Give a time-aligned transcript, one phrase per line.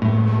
[0.00, 0.37] Welcome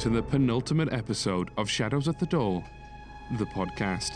[0.00, 2.64] to the penultimate episode of Shadows at the Door,
[3.36, 4.12] the podcast.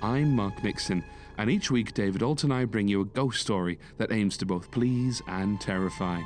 [0.00, 1.02] I'm Mark Nixon,
[1.36, 4.46] and each week David Ault and I bring you a ghost story that aims to
[4.46, 6.20] both please and terrify.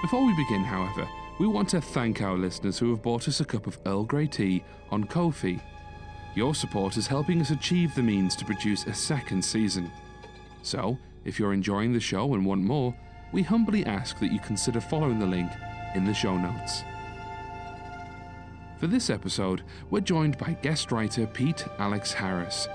[0.00, 1.06] Before we begin, however,
[1.38, 4.28] we want to thank our listeners who have bought us a cup of Earl Grey
[4.28, 5.62] tea on Ko-fi.
[6.34, 9.92] Your support is helping us achieve the means to produce a second season.
[10.62, 12.96] So, if you're enjoying the show and want more,
[13.30, 15.52] we humbly ask that you consider following the link
[15.94, 16.82] in the show notes.
[18.82, 22.66] For this episode, we're joined by guest writer Pete Alex Harris.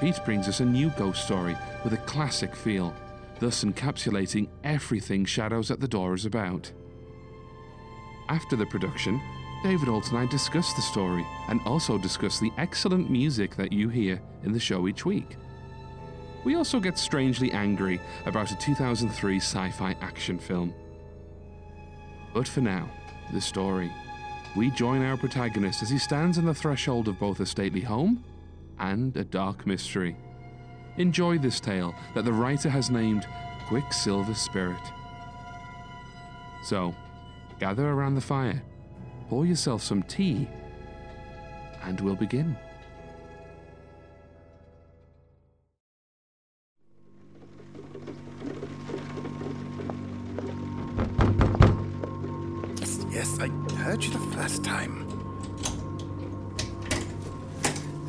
[0.00, 2.92] Pete brings us a new ghost story with a classic feel,
[3.38, 6.72] thus encapsulating everything Shadows at the Door is about.
[8.28, 9.22] After the production,
[9.62, 13.88] David Ault and I discuss the story and also discuss the excellent music that you
[13.88, 15.36] hear in the show each week.
[16.42, 20.74] We also get strangely angry about a 2003 sci fi action film.
[22.34, 22.90] But for now,
[23.32, 23.92] the story.
[24.54, 28.22] We join our protagonist as he stands on the threshold of both a stately home
[28.78, 30.14] and a dark mystery.
[30.98, 33.26] Enjoy this tale that the writer has named
[33.68, 34.82] Quicksilver Spirit.
[36.64, 36.94] So,
[37.58, 38.62] gather around the fire,
[39.28, 40.46] pour yourself some tea,
[41.82, 42.56] and we'll begin.
[54.62, 55.06] Time.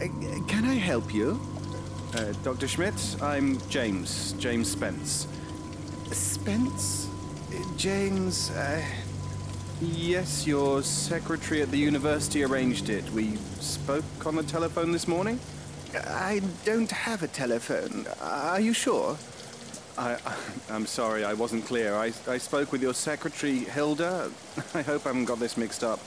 [0.01, 0.07] Uh,
[0.47, 1.39] can I help you?
[2.13, 2.67] Uh, Dr.
[2.67, 5.27] Schmidt, I'm James, James Spence.
[6.11, 7.07] Spence?
[7.51, 8.83] Uh, James, uh,
[9.81, 13.09] yes, your secretary at the university arranged it.
[13.11, 15.39] We spoke on the telephone this morning?
[15.95, 18.05] I don't have a telephone.
[18.21, 19.17] Are you sure?
[19.97, 20.17] I,
[20.69, 21.95] I'm sorry, I wasn't clear.
[21.95, 24.31] I, I spoke with your secretary, Hilda.
[24.73, 25.99] I hope I haven't got this mixed up.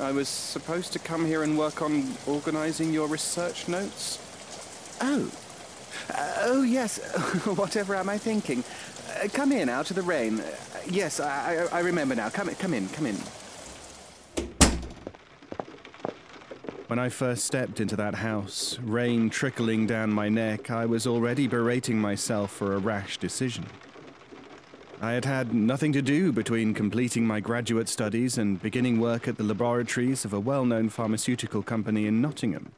[0.00, 4.18] I was supposed to come here and work on organizing your research notes.
[5.00, 5.30] Oh.
[6.10, 6.98] Uh, oh, yes.
[7.44, 8.64] Whatever am I thinking?
[9.22, 10.40] Uh, come in, out of the rain.
[10.40, 10.50] Uh,
[10.88, 12.30] yes, I, I, I remember now.
[12.30, 13.16] Come, in, come in, come in.
[16.86, 21.46] When I first stepped into that house, rain trickling down my neck, I was already
[21.46, 23.66] berating myself for a rash decision.
[25.04, 29.36] I had had nothing to do between completing my graduate studies and beginning work at
[29.36, 32.70] the laboratories of a well known pharmaceutical company in Nottingham.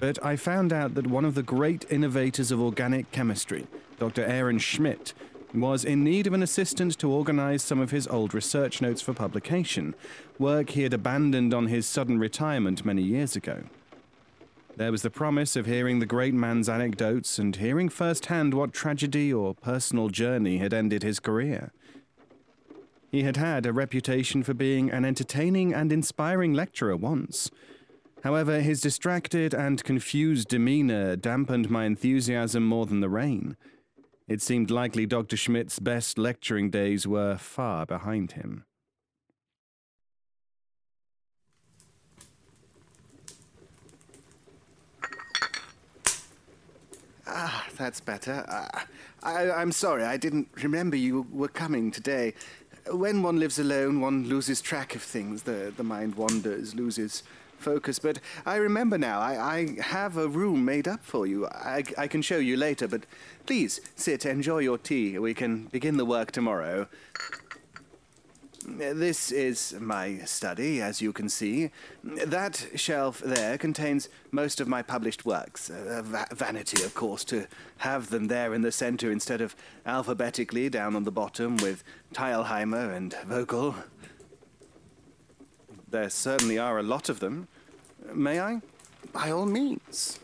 [0.00, 3.68] But I found out that one of the great innovators of organic chemistry,
[4.00, 4.24] Dr.
[4.24, 5.14] Aaron Schmidt,
[5.54, 9.14] was in need of an assistant to organize some of his old research notes for
[9.14, 9.94] publication,
[10.36, 13.62] work he had abandoned on his sudden retirement many years ago.
[14.80, 19.30] There was the promise of hearing the great man's anecdotes and hearing firsthand what tragedy
[19.30, 21.70] or personal journey had ended his career.
[23.10, 27.50] He had had a reputation for being an entertaining and inspiring lecturer once.
[28.24, 33.58] However, his distracted and confused demeanor dampened my enthusiasm more than the rain.
[34.28, 35.36] It seemed likely Dr.
[35.36, 38.64] Schmidt's best lecturing days were far behind him.
[47.76, 48.44] That's better.
[48.48, 48.80] Uh,
[49.22, 52.34] I, I'm sorry, I didn't remember you were coming today.
[52.90, 55.42] When one lives alone, one loses track of things.
[55.42, 57.22] The, the mind wanders, loses
[57.58, 57.98] focus.
[57.98, 59.20] But I remember now.
[59.20, 61.46] I, I have a room made up for you.
[61.46, 63.04] I, I can show you later, but
[63.46, 65.18] please sit, enjoy your tea.
[65.18, 66.88] We can begin the work tomorrow.
[68.66, 71.70] This is my study, as you can see.
[72.04, 75.70] That shelf there contains most of my published works.
[75.70, 77.46] Uh, va- vanity, of course, to
[77.78, 82.94] have them there in the center instead of alphabetically down on the bottom with Teilheimer
[82.94, 83.74] and Vogel.
[85.88, 87.48] There certainly are a lot of them.
[88.12, 88.60] May I?
[89.12, 90.19] By all means.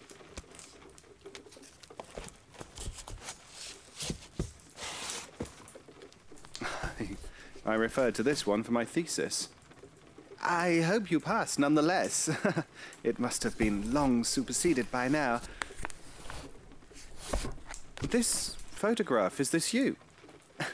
[7.67, 9.49] I referred to this one for my thesis.
[10.41, 12.31] I hope you passed nonetheless.
[13.03, 15.41] it must have been long superseded by now.
[18.09, 19.97] This photograph, is this you?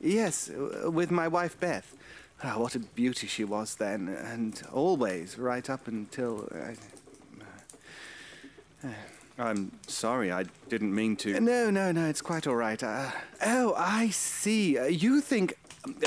[0.00, 1.94] yes, uh, with my wife Beth.
[2.42, 6.48] Ah, what a beauty she was then, and always, right up until.
[6.52, 6.74] Uh,
[8.84, 8.88] uh,
[9.38, 11.38] I'm sorry, I didn't mean to.
[11.40, 12.82] No, no, no, it's quite all right.
[12.82, 13.10] Uh,
[13.44, 14.76] oh, I see.
[14.76, 15.56] Uh, you think.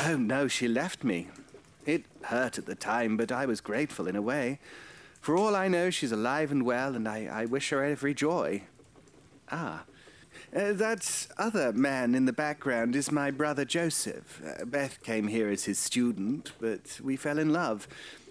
[0.03, 1.27] Oh, no, she left me.
[1.85, 4.59] It hurt at the time, but I was grateful in a way.
[5.21, 8.63] For all I know, she's alive and well, and I, I wish her every joy.
[9.51, 9.83] Ah.
[10.55, 14.41] Uh, that other man in the background is my brother Joseph.
[14.45, 17.87] Uh, Beth came here as his student, but we fell in love.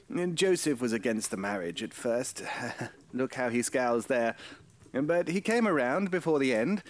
[0.09, 2.43] And Joseph was against the marriage at first.
[3.13, 4.37] Look how he scowls there.
[4.93, 6.83] But he came around before the end.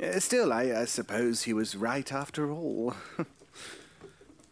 [0.00, 2.94] Uh, still, I, I suppose he was right after all.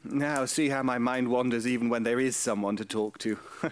[0.05, 3.39] now, see how my mind wanders even when there is someone to talk to.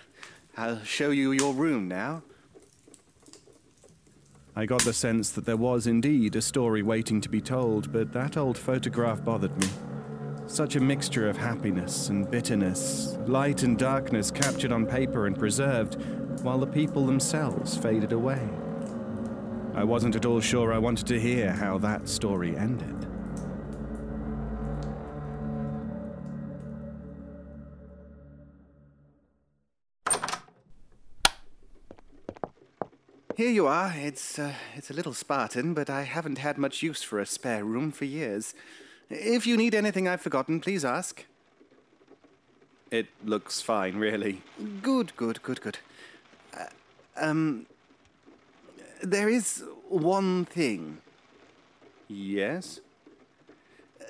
[0.56, 2.22] I'll show you your room now.
[4.54, 8.12] I got the sense that there was indeed a story waiting to be told, but
[8.12, 9.68] that old photograph bothered me.
[10.46, 15.96] Such a mixture of happiness and bitterness, light and darkness captured on paper and preserved,
[16.42, 18.46] while the people themselves faded away.
[19.74, 22.91] I wasn't at all sure I wanted to hear how that story ended.
[33.42, 33.92] Here you are.
[33.96, 37.64] It's uh, it's a little Spartan, but I haven't had much use for a spare
[37.64, 38.54] room for years.
[39.10, 41.24] If you need anything I've forgotten, please ask.
[42.92, 44.42] It looks fine, really.
[44.80, 45.78] Good, good, good, good.
[46.56, 46.66] Uh,
[47.16, 47.66] um,
[49.02, 50.98] there is one thing.
[52.06, 52.78] Yes?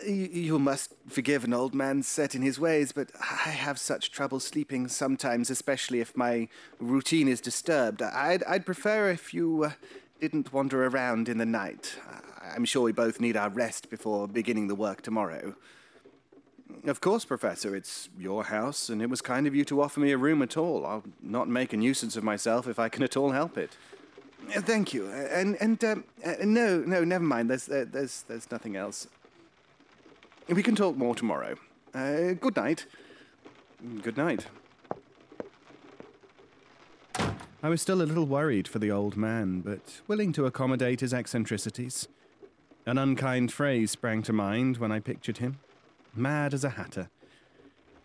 [0.07, 4.11] Y- You must forgive an old man set in his ways, but I have such
[4.11, 6.49] trouble sleeping sometimes, especially if my
[6.81, 8.03] routine is disturbed.
[8.03, 9.71] I'd, I'd prefer if you uh,
[10.21, 11.97] didn't wander around in the night.
[12.55, 15.55] I'm sure we both need our rest before beginning the work tomorrow.
[16.85, 20.11] Of course, Professor, it's your house, and it was kind of you to offer me
[20.11, 20.85] a room at all.
[20.85, 23.77] I'll not make a nuisance of myself if I can at all help it.
[24.51, 25.07] Thank you.
[25.09, 27.51] And and um, uh, no, no, never mind.
[27.51, 29.07] There's uh, there's there's nothing else.
[30.53, 31.55] We can talk more tomorrow.
[31.95, 32.85] Uh, good night.
[34.03, 34.47] Good night.
[37.63, 41.15] I was still a little worried for the old man, but willing to accommodate his
[41.15, 42.07] eccentricities.
[42.85, 45.59] An unkind phrase sprang to mind when I pictured him
[46.15, 47.09] mad as a hatter.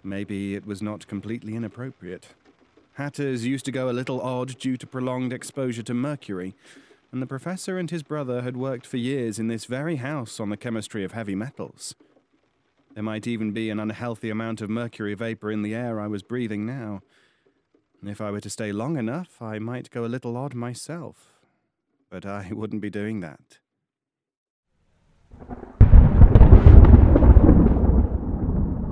[0.01, 2.30] Maybe it was not completely inappropriate.
[2.94, 6.56] Hatters used to go a little odd due to prolonged exposure to mercury,
[7.12, 10.50] and the professor and his brother had worked for years in this very house on
[10.50, 11.94] the chemistry of heavy metals.
[12.98, 16.24] There might even be an unhealthy amount of mercury vapor in the air I was
[16.24, 17.01] breathing now.
[18.04, 21.36] If I were to stay long enough, I might go a little odd myself.
[22.10, 23.60] But I wouldn't be doing that.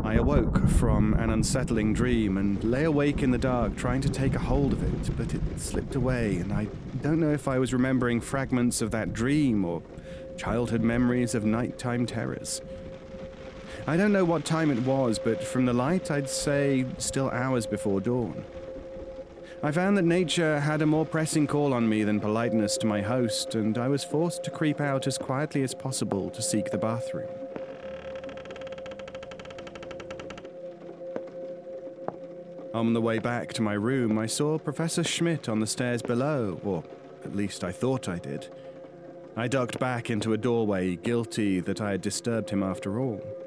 [0.04, 4.36] I awoke from an unsettling dream and lay awake in the dark trying to take
[4.36, 6.68] a hold of it, but it slipped away, and I
[7.02, 9.82] don't know if I was remembering fragments of that dream or
[10.38, 12.62] childhood memories of nighttime terrors.
[13.88, 17.68] I don't know what time it was, but from the light, I'd say still hours
[17.68, 18.44] before dawn.
[19.62, 23.04] I found that nature had a more pressing call on me than politeness to my
[23.04, 26.80] host, and I was forced to creep out as quietly as possible to seek the
[26.80, 27.30] bathroom.
[32.74, 36.60] On the way back to my room, I saw Professor Schmidt on the stairs below,
[36.64, 36.84] or
[37.24, 38.48] at least I thought I did.
[39.38, 43.45] I ducked back into a doorway, guilty that I had disturbed him after all.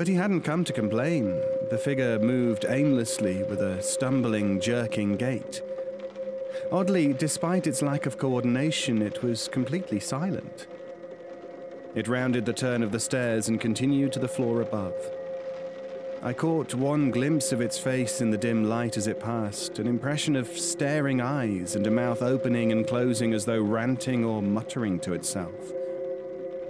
[0.00, 1.42] But he hadn't come to complain.
[1.68, 5.60] The figure moved aimlessly with a stumbling, jerking gait.
[6.72, 10.66] Oddly, despite its lack of coordination, it was completely silent.
[11.94, 14.94] It rounded the turn of the stairs and continued to the floor above.
[16.22, 19.86] I caught one glimpse of its face in the dim light as it passed, an
[19.86, 24.98] impression of staring eyes and a mouth opening and closing as though ranting or muttering
[25.00, 25.74] to itself.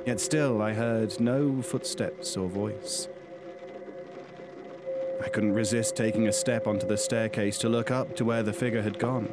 [0.05, 3.07] Yet still, I heard no footsteps or voice.
[5.23, 8.53] I couldn't resist taking a step onto the staircase to look up to where the
[8.53, 9.29] figure had gone.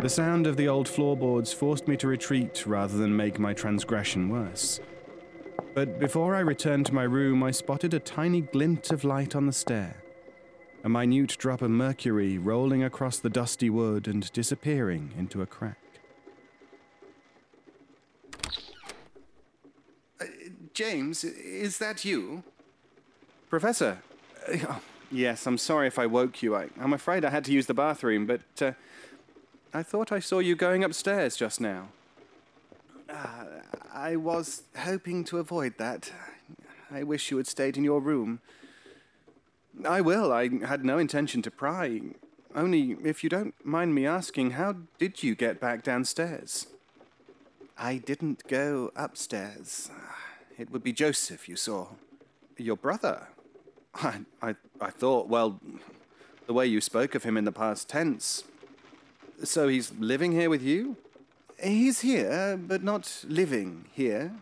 [0.00, 4.28] The sound of the old floorboards forced me to retreat rather than make my transgression
[4.28, 4.78] worse.
[5.74, 9.46] But before I returned to my room, I spotted a tiny glint of light on
[9.46, 9.96] the stair,
[10.84, 15.78] a minute drop of mercury rolling across the dusty wood and disappearing into a crack.
[20.20, 20.24] Uh,
[20.72, 22.42] James, is that you?
[23.48, 23.98] Professor?
[24.48, 24.78] Uh,
[25.10, 26.56] yes, I'm sorry if I woke you.
[26.56, 28.72] I, am afraid I had to use the bathroom, but uh,
[29.72, 31.88] I thought I saw you going upstairs just now.
[33.08, 33.44] Uh,
[33.94, 36.10] I was hoping to avoid that.
[36.90, 38.40] I wish you had stayed in your room.
[39.84, 40.32] I will.
[40.32, 42.00] I had no intention to pry.
[42.54, 46.66] Only, if you don't mind me asking, how did you get back downstairs?
[47.78, 49.90] I didn't go upstairs.
[50.58, 51.88] It would be Joseph you saw.
[52.56, 53.28] Your brother?
[54.02, 55.60] I, I, I thought, well,
[56.46, 58.44] the way you spoke of him in the past tense.
[59.42, 60.96] So he's living here with you?
[61.62, 64.32] He's here, but not living here.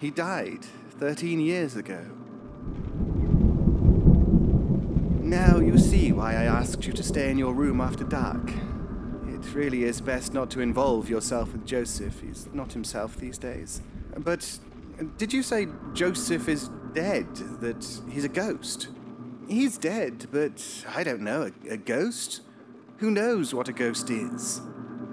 [0.00, 0.64] He died
[0.98, 2.04] 13 years ago.
[5.20, 8.50] Now you see why I asked you to stay in your room after dark.
[9.28, 12.20] It really is best not to involve yourself with Joseph.
[12.20, 13.80] He's not himself these days.
[14.16, 14.58] But
[15.18, 17.34] did you say Joseph is dead?
[17.60, 18.88] That he's a ghost?
[19.48, 21.50] He's dead, but I don't know.
[21.68, 22.42] A, a ghost?
[22.98, 24.60] Who knows what a ghost is?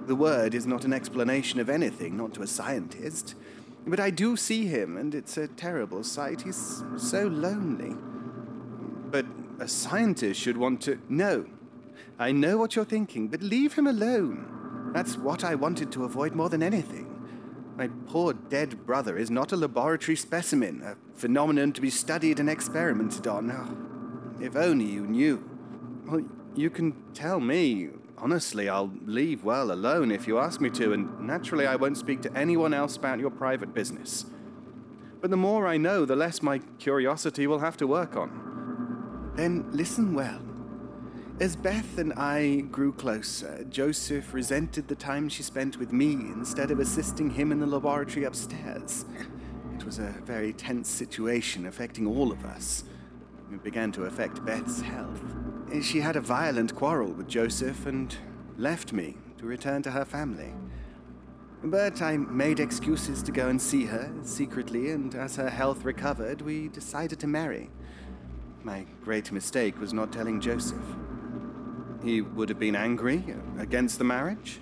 [0.05, 3.35] The word is not an explanation of anything, not to a scientist.
[3.85, 6.41] But I do see him, and it's a terrible sight.
[6.41, 7.95] He's so lonely.
[9.09, 9.25] But
[9.59, 10.99] a scientist should want to.
[11.07, 11.45] No.
[12.19, 14.91] I know what you're thinking, but leave him alone.
[14.93, 17.06] That's what I wanted to avoid more than anything.
[17.77, 22.49] My poor dead brother is not a laboratory specimen, a phenomenon to be studied and
[22.49, 23.51] experimented on.
[23.51, 25.47] Oh, if only you knew.
[26.07, 27.89] Well, you can tell me.
[28.17, 32.23] Honestly, I'll leave well alone if you ask me to, and naturally, I won't speak
[32.23, 34.25] to anyone else about your private business.
[35.21, 39.33] But the more I know, the less my curiosity will have to work on.
[39.35, 40.46] Then listen well.
[41.39, 46.71] As Beth and I grew closer, Joseph resented the time she spent with me instead
[46.71, 49.05] of assisting him in the laboratory upstairs.
[49.75, 52.85] It was a very tense situation affecting all of us.
[53.53, 55.21] It began to affect Beth's health.
[55.83, 58.17] She had a violent quarrel with Joseph and
[58.57, 60.53] left me to return to her family.
[61.63, 66.41] But I made excuses to go and see her secretly, and as her health recovered,
[66.41, 67.69] we decided to marry.
[68.63, 70.81] My great mistake was not telling Joseph.
[72.03, 73.23] He would have been angry
[73.57, 74.59] against the marriage?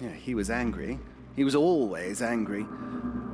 [0.00, 0.98] Yeah, he was angry.
[1.34, 2.66] He was always angry.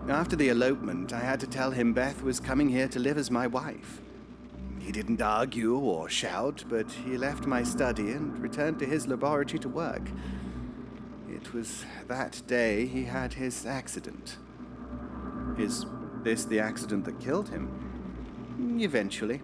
[0.08, 3.30] After the elopement, I had to tell him Beth was coming here to live as
[3.30, 4.00] my wife.
[4.80, 9.58] He didn't argue or shout, but he left my study and returned to his laboratory
[9.58, 10.08] to work.
[11.30, 14.38] It was that day he had his accident.
[15.58, 15.84] Is
[16.22, 18.78] this the accident that killed him?
[18.80, 19.42] Eventually.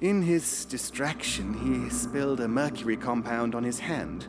[0.00, 4.28] In his distraction, he spilled a mercury compound on his hand.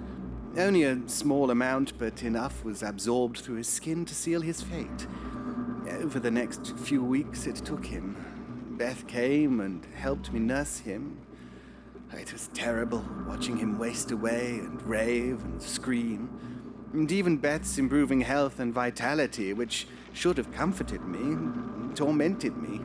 [0.58, 5.06] Only a small amount, but enough was absorbed through his skin to seal his fate.
[6.02, 8.16] Over the next few weeks, it took him.
[8.80, 11.20] Beth came and helped me nurse him.
[12.14, 16.32] It was terrible watching him waste away and rave and scream.
[16.94, 22.82] And even Beth's improving health and vitality, which should have comforted me, tormented me.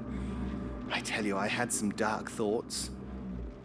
[0.91, 2.91] I tell you, I had some dark thoughts.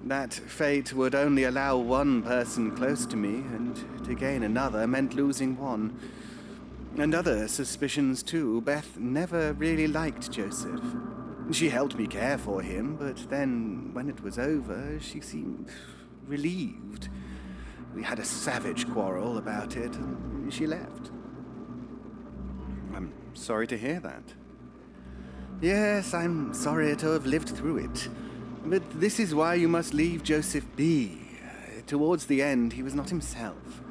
[0.04, 5.14] That fate would only allow one person close to me, and to gain another meant
[5.14, 6.00] losing one.
[6.98, 8.62] And other suspicions, too.
[8.62, 10.82] Beth never really liked Joseph.
[11.52, 15.70] She helped me care for him, but then, when it was over, she seemed
[16.28, 17.10] relieved.
[17.96, 21.12] We had a savage quarrel about it, and she left.
[22.94, 24.34] I'm sorry to hear that.
[25.62, 28.08] Yes, I'm sorry to have lived through it.
[28.64, 31.18] But this is why you must leave Joseph be.
[31.86, 33.82] Towards the end, he was not himself.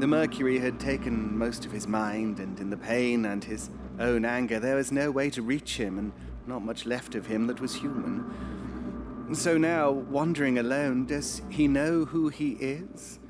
[0.00, 3.70] The mercury had taken most of his mind, and in the pain and his
[4.00, 6.12] own anger, there was no way to reach him, and
[6.44, 9.28] not much left of him that was human.
[9.32, 13.20] So now, wandering alone, does he know who he is?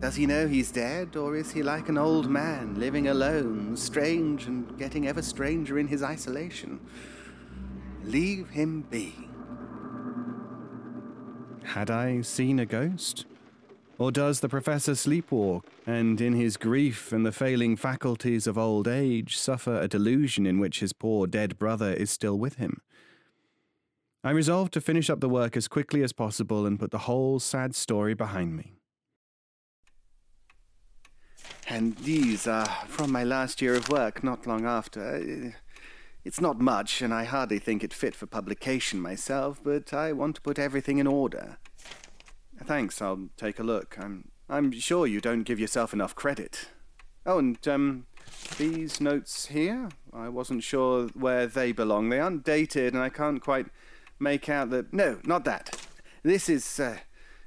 [0.00, 4.46] Does he know he's dead, or is he like an old man, living alone, strange
[4.46, 6.80] and getting ever stranger in his isolation?
[8.04, 9.14] Leave him be.
[11.64, 13.26] Had I seen a ghost?
[13.98, 18.86] Or does the professor sleepwalk, and in his grief and the failing faculties of old
[18.86, 22.80] age, suffer a delusion in which his poor dead brother is still with him?
[24.22, 27.40] I resolved to finish up the work as quickly as possible and put the whole
[27.40, 28.74] sad story behind me.
[31.68, 35.54] And these are from my last year of work, not long after.
[36.28, 40.36] It's not much, and I hardly think it fit for publication myself, but I want
[40.36, 41.56] to put everything in order.
[42.62, 43.96] Thanks, I'll take a look.
[43.98, 46.68] I'm I'm sure you don't give yourself enough credit.
[47.24, 48.06] Oh, and um
[48.58, 49.88] these notes here?
[50.12, 52.10] I wasn't sure where they belong.
[52.10, 53.68] They aren't dated, and I can't quite
[54.18, 54.92] make out that.
[54.92, 55.80] No, not that.
[56.22, 56.98] This is uh,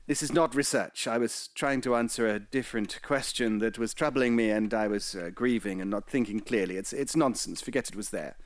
[0.07, 1.05] this is not research.
[1.05, 5.13] I was trying to answer a different question that was troubling me, and I was
[5.13, 6.77] uh, grieving and not thinking clearly.
[6.77, 7.61] It's, it's nonsense.
[7.61, 8.37] Forget it was there.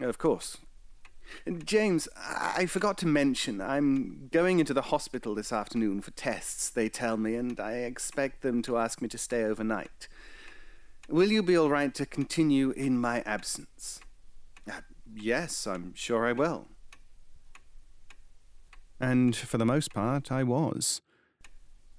[0.00, 0.58] Of course.
[1.64, 6.88] James, I forgot to mention, I'm going into the hospital this afternoon for tests, they
[6.88, 10.08] tell me, and I expect them to ask me to stay overnight.
[11.08, 14.00] Will you be all right to continue in my absence?
[14.70, 14.80] Uh,
[15.14, 16.68] yes, I'm sure I will.
[19.00, 21.00] And for the most part, I was.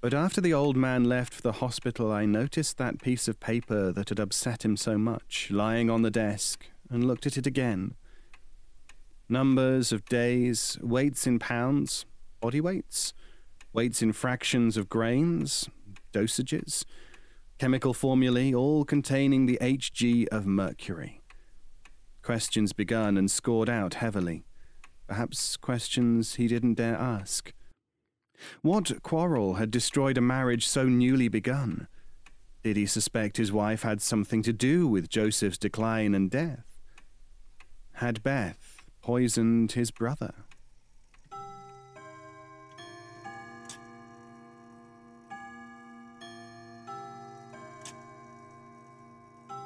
[0.00, 3.92] But after the old man left for the hospital, I noticed that piece of paper
[3.92, 7.94] that had upset him so much lying on the desk and looked at it again.
[9.28, 12.04] Numbers of days, weights in pounds,
[12.40, 13.14] body weights,
[13.72, 15.68] weights in fractions of grains,
[16.12, 16.84] dosages,
[17.58, 21.22] chemical formulae, all containing the Hg of mercury.
[22.22, 24.44] Questions begun and scored out heavily.
[25.06, 27.52] Perhaps questions he didn't dare ask.
[28.62, 31.88] What quarrel had destroyed a marriage so newly begun?
[32.62, 36.73] Did he suspect his wife had something to do with Joseph's decline and death?
[37.98, 40.34] Had Beth poisoned his brother?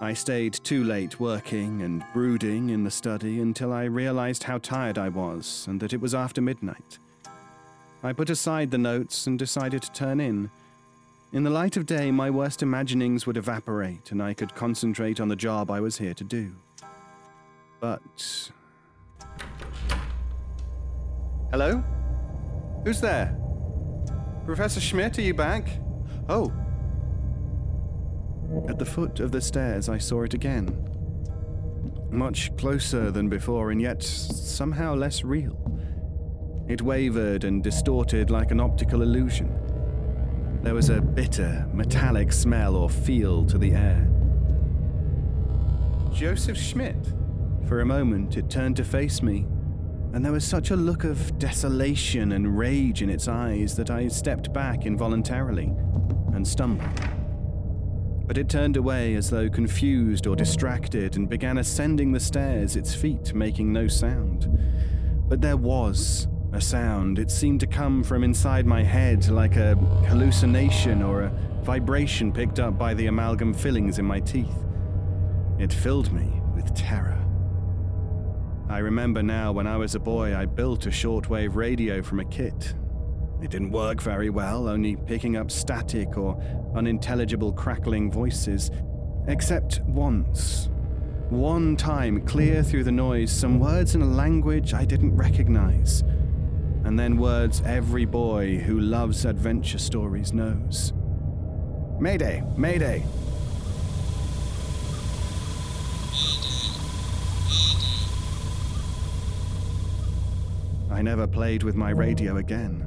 [0.00, 4.98] I stayed too late working and brooding in the study until I realized how tired
[4.98, 6.98] I was and that it was after midnight.
[8.02, 10.50] I put aside the notes and decided to turn in.
[11.32, 15.28] In the light of day, my worst imaginings would evaporate and I could concentrate on
[15.28, 16.54] the job I was here to do.
[17.80, 18.50] But.
[21.50, 21.82] Hello?
[22.84, 23.38] Who's there?
[24.44, 25.68] Professor Schmidt, are you back?
[26.28, 26.52] Oh,
[28.68, 30.84] at the foot of the stairs, I saw it again.
[32.10, 35.56] Much closer than before, and yet somehow less real.
[36.66, 39.54] It wavered and distorted like an optical illusion.
[40.62, 44.08] There was a bitter, metallic smell or feel to the air.
[46.10, 47.12] Joseph Schmidt.
[47.66, 49.46] For a moment, it turned to face me,
[50.12, 54.08] and there was such a look of desolation and rage in its eyes that I
[54.08, 55.72] stepped back involuntarily
[56.32, 56.88] and stumbled
[58.28, 62.94] but it turned away as though confused or distracted and began ascending the stairs, its
[62.94, 64.46] feet making no sound.
[65.28, 67.18] But there was a sound.
[67.18, 69.76] It seemed to come from inside my head like a
[70.08, 74.64] hallucination or a vibration picked up by the amalgam fillings in my teeth.
[75.58, 77.17] It filled me with terror.
[78.68, 82.24] I remember now when I was a boy, I built a shortwave radio from a
[82.24, 82.74] kit
[83.40, 86.42] it didn't work very well, only picking up static or
[86.74, 88.70] unintelligible crackling voices.
[89.28, 90.70] Except once.
[91.30, 96.02] One time, clear through the noise, some words in a language I didn't recognize.
[96.84, 100.92] And then words every boy who loves adventure stories knows.
[102.00, 102.42] Mayday!
[102.56, 103.04] Mayday!
[110.98, 112.84] I never played with my radio again.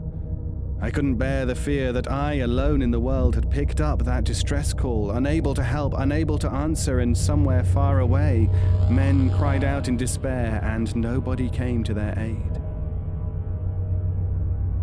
[0.82, 4.26] I couldn't bear the fear that I, alone in the world, had picked up that
[4.26, 8.50] distress call, unable to help, unable to answer, and somewhere far away,
[8.90, 12.62] men cried out in despair, and nobody came to their aid.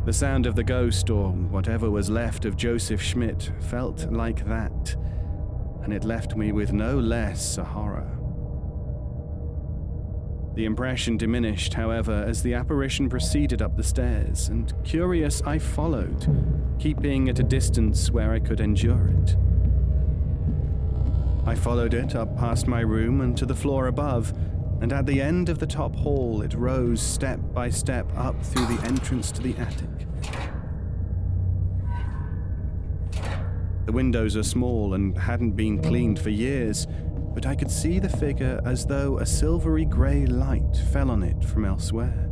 [0.06, 4.96] The sound of the ghost, or whatever was left of Joseph Schmidt, felt like that,
[5.82, 8.17] and it left me with no less a horror.
[10.58, 16.26] The impression diminished, however, as the apparition proceeded up the stairs, and curious, I followed,
[16.80, 19.36] keeping at a distance where I could endure it.
[21.46, 24.32] I followed it up past my room and to the floor above,
[24.80, 28.66] and at the end of the top hall it rose step by step up through
[28.66, 30.08] the entrance to the attic.
[33.86, 36.88] The windows are small and hadn't been cleaned for years,
[37.38, 41.44] but I could see the figure as though a silvery grey light fell on it
[41.44, 42.28] from elsewhere.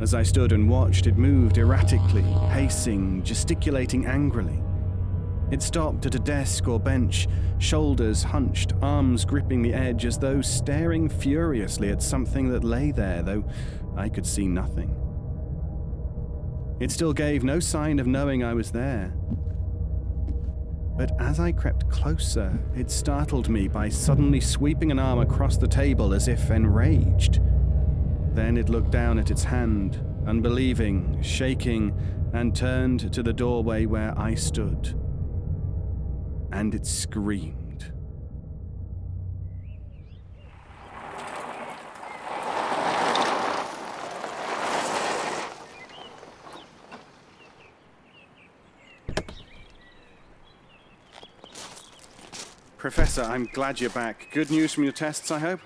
[0.00, 4.62] As I stood and watched, it moved erratically, pacing, gesticulating angrily.
[5.50, 10.40] It stopped at a desk or bench, shoulders hunched, arms gripping the edge as though
[10.40, 13.44] staring furiously at something that lay there, though
[13.94, 14.96] I could see nothing.
[16.80, 19.12] It still gave no sign of knowing I was there.
[20.96, 25.68] But as I crept closer, it startled me by suddenly sweeping an arm across the
[25.68, 27.40] table as if enraged.
[28.34, 31.94] Then it looked down at its hand, unbelieving, shaking,
[32.32, 34.94] and turned to the doorway where I stood
[36.52, 37.59] and it screamed.
[52.80, 54.28] Professor, I'm glad you're back.
[54.32, 55.60] Good news from your tests, I hope?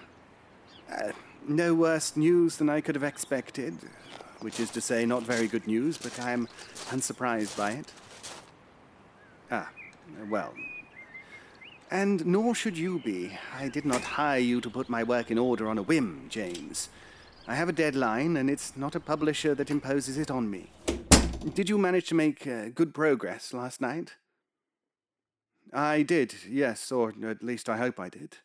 [0.90, 1.12] Uh,
[1.46, 3.78] no worse news than I could have expected,
[4.40, 6.48] which is to say, not very good news, but I am
[6.90, 7.92] unsurprised by it.
[9.48, 9.70] Ah,
[10.28, 10.52] well,
[11.88, 13.38] and nor should you be.
[13.56, 16.88] I did not hire you to put my work in order on a whim, James.
[17.46, 20.72] I have a deadline, and it's not a publisher that imposes it on me.
[21.54, 24.16] Did you manage to make uh, good progress last night?
[25.74, 28.38] I did, yes, or at least I hope I did.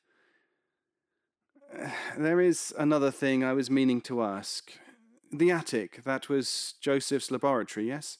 [2.17, 4.71] There is another thing I was meaning to ask.
[5.31, 8.17] The attic, that was Joseph's laboratory, yes?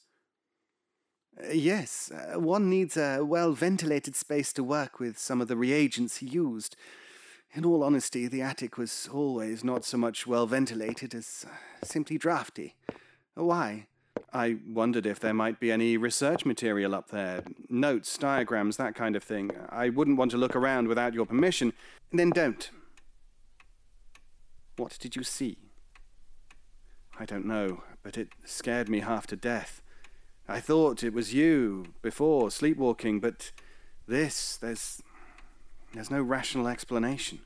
[1.52, 6.18] Yes, uh, one needs a well ventilated space to work with some of the reagents
[6.18, 6.76] he used.
[7.52, 12.16] In all honesty, the attic was always not so much well ventilated as uh, simply
[12.16, 12.76] drafty.
[13.34, 13.86] Why?
[14.32, 19.16] I wondered if there might be any research material up there notes, diagrams, that kind
[19.16, 19.50] of thing.
[19.68, 21.72] I wouldn't want to look around without your permission.
[22.12, 22.70] Then don't.
[24.76, 25.58] What did you see?
[27.18, 29.82] I don't know, but it scared me half to death.
[30.48, 33.52] I thought it was you before, sleepwalking, but
[34.06, 35.02] this, there's.
[35.92, 37.40] there's no rational explanation.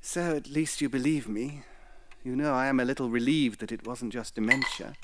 [0.00, 1.62] So at least you believe me.
[2.24, 4.94] You know I am a little relieved that it wasn't just dementia.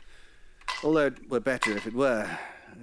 [0.82, 2.26] Although it were better if it were.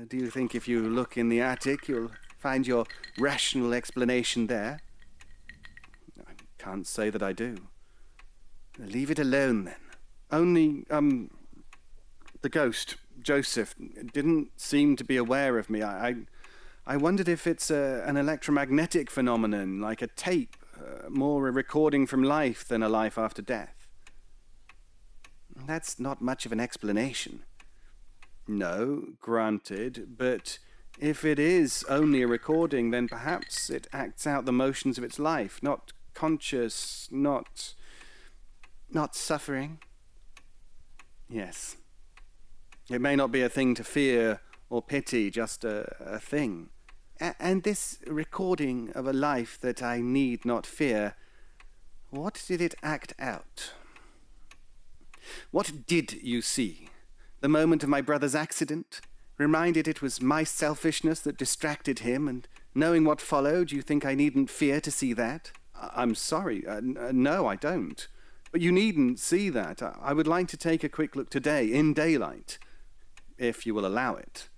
[0.07, 2.85] Do you think if you look in the attic you'll find your
[3.17, 4.81] rational explanation there?
[6.19, 7.57] I can't say that I do.
[8.77, 9.75] Leave it alone then.
[10.31, 11.31] Only, um,
[12.43, 13.73] the ghost Joseph
[14.13, 15.81] didn't seem to be aware of me.
[15.81, 16.15] I, I,
[16.85, 22.05] I wondered if it's a, an electromagnetic phenomenon, like a tape, uh, more a recording
[22.05, 23.76] from life than a life after death.
[25.65, 27.43] That's not much of an explanation.
[28.47, 30.59] No, granted, but
[30.99, 35.19] if it is only a recording, then perhaps it acts out the motions of its
[35.19, 37.73] life, not conscious, not.
[38.89, 39.79] not suffering.
[41.29, 41.75] Yes.
[42.89, 44.39] It may not be a thing to fear
[44.69, 46.69] or pity, just a, a thing.
[47.19, 51.15] A- and this recording of a life that I need not fear,
[52.11, 53.73] what did it act out?
[55.51, 56.89] What did you see?
[57.41, 59.01] The moment of my brother's accident?
[59.37, 64.15] Reminded it was my selfishness that distracted him, and knowing what followed, you think I
[64.15, 65.51] needn't fear to see that?
[65.75, 66.65] I- I'm sorry.
[66.65, 68.07] Uh, n- uh, no, I don't.
[68.51, 69.83] But you needn't see that.
[69.83, 72.57] I-, I would like to take a quick look today, in daylight
[73.37, 74.49] if you will allow it.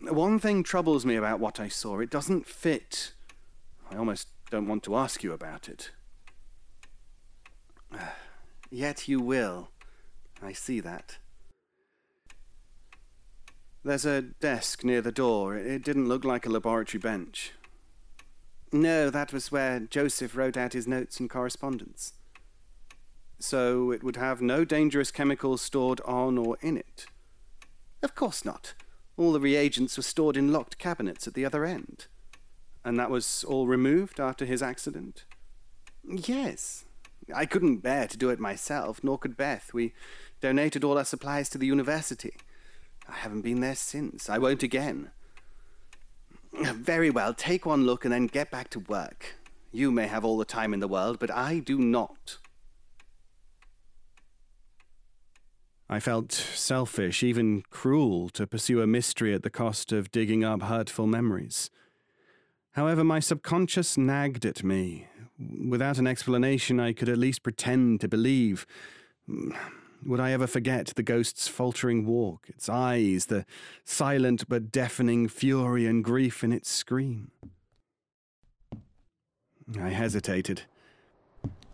[0.00, 1.98] One thing troubles me about what I saw.
[2.00, 3.12] It doesn't fit.
[3.90, 5.90] I almost don't want to ask you about it.
[8.70, 9.70] Yet you will.
[10.42, 11.18] I see that.
[13.82, 15.56] There's a desk near the door.
[15.56, 17.52] It didn't look like a laboratory bench.
[18.72, 22.12] No, that was where Joseph wrote out his notes and correspondence.
[23.38, 27.06] So it would have no dangerous chemicals stored on or in it.
[28.02, 28.74] Of course not.
[29.16, 32.06] All the reagents were stored in locked cabinets at the other end.
[32.84, 35.24] And that was all removed after his accident?
[36.06, 36.84] Yes.
[37.34, 39.72] I couldn't bear to do it myself, nor could Beth.
[39.72, 39.92] We
[40.40, 42.34] donated all our supplies to the university.
[43.08, 44.30] I haven't been there since.
[44.30, 45.10] I won't again.
[46.52, 49.34] Very well, take one look and then get back to work.
[49.72, 52.38] You may have all the time in the world, but I do not.
[55.88, 60.62] I felt selfish, even cruel, to pursue a mystery at the cost of digging up
[60.62, 61.68] hurtful memories.
[62.72, 65.08] However, my subconscious nagged at me.
[65.40, 68.66] Without an explanation, I could at least pretend to believe.
[70.04, 73.46] Would I ever forget the ghost's faltering walk, its eyes, the
[73.84, 77.30] silent but deafening fury and grief in its scream?
[79.78, 80.62] I hesitated.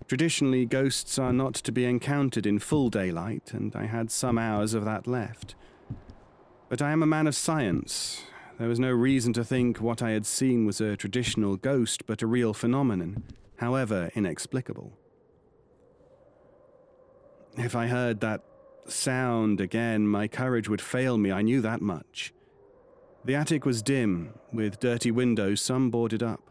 [0.07, 4.75] Traditionally, ghosts are not to be encountered in full daylight, and I had some hours
[4.75, 5.57] of that left.
[6.69, 8.23] But I am a man of science.
[8.59, 12.23] There was no reason to think what I had seen was a traditional ghost, but
[12.23, 13.25] a real phenomenon,
[13.59, 14.99] however inexplicable.
[17.57, 18.43] If I heard that
[18.87, 22.33] sound again, my courage would fail me, I knew that much.
[23.25, 26.43] The attic was dim, with dirty windows, some boarded up.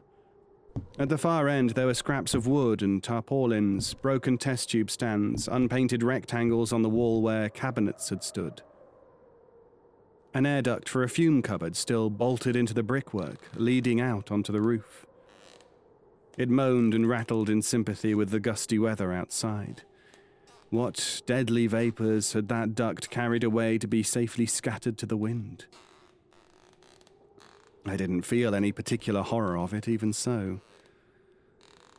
[0.99, 5.47] At the far end, there were scraps of wood and tarpaulins, broken test tube stands,
[5.47, 8.61] unpainted rectangles on the wall where cabinets had stood.
[10.33, 14.51] An air duct for a fume cupboard still bolted into the brickwork, leading out onto
[14.51, 15.05] the roof.
[16.38, 19.84] It moaned and rattled in sympathy with the gusty weather outside.
[20.69, 25.65] What deadly vapours had that duct carried away to be safely scattered to the wind?
[27.86, 30.60] I didn't feel any particular horror of it, even so.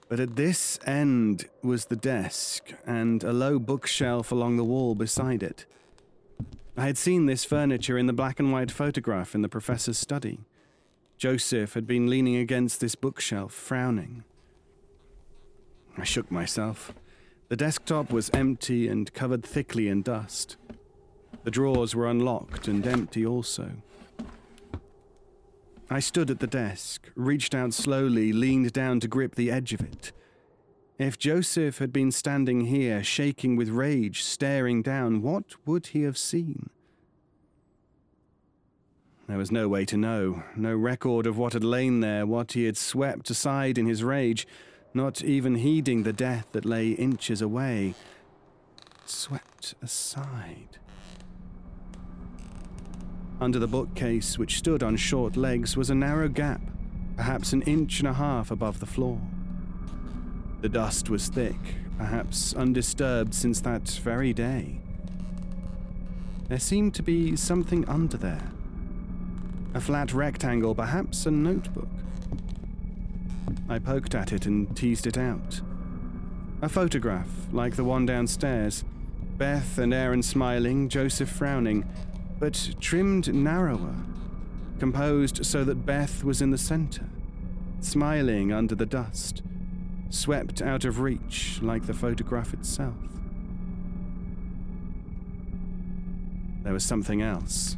[0.09, 5.43] But at this end was the desk, and a low bookshelf along the wall beside
[5.43, 5.65] it.
[6.77, 10.41] I had seen this furniture in the black and white photograph in the professor's study.
[11.19, 14.25] Joseph had been leaning against this bookshelf, frowning.
[15.97, 16.93] I shook myself.
[17.49, 20.57] The desktop was empty and covered thickly in dust.
[21.45, 23.71] The drawers were unlocked and empty also.
[25.89, 29.81] I stood at the desk, reached out slowly, leaned down to grip the edge of
[29.81, 30.13] it.
[30.99, 36.19] If Joseph had been standing here, shaking with rage, staring down, what would he have
[36.19, 36.71] seen?
[39.29, 42.65] There was no way to know, no record of what had lain there, what he
[42.65, 44.47] had swept aside in his rage,
[44.95, 47.95] not even heeding the death that lay inches away.
[49.05, 50.79] Swept aside.
[53.41, 56.61] Under the bookcase, which stood on short legs, was a narrow gap,
[57.17, 59.21] perhaps an inch and a half above the floor.
[60.61, 64.81] The dust was thick, perhaps undisturbed since that very day.
[66.49, 68.53] There seemed to be something under there.
[69.77, 71.91] A flat rectangle, perhaps a notebook.
[73.69, 75.61] I poked at it and teased it out.
[76.63, 78.87] A photograph, like the one downstairs.
[79.37, 81.85] Beth and Aaron smiling, Joseph frowning,
[82.41, 83.95] but trimmed narrower,
[84.79, 87.05] composed so that Beth was in the center,
[87.81, 89.43] smiling under the dust,
[90.09, 92.95] swept out of reach like the photograph itself.
[96.63, 97.77] There was something else.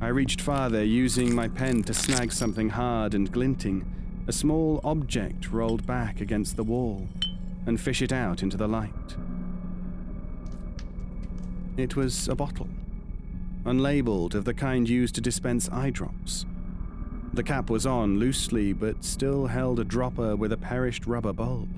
[0.00, 3.84] I reached farther, using my pen to snag something hard and glinting,
[4.26, 7.08] a small object rolled back against the wall,
[7.66, 9.16] and fish it out into the light.
[11.76, 12.68] It was a bottle
[13.66, 16.46] unlabeled, of the kind used to dispense eye drops.
[17.32, 21.68] The cap was on loosely, but still held a dropper with a perished rubber bulb.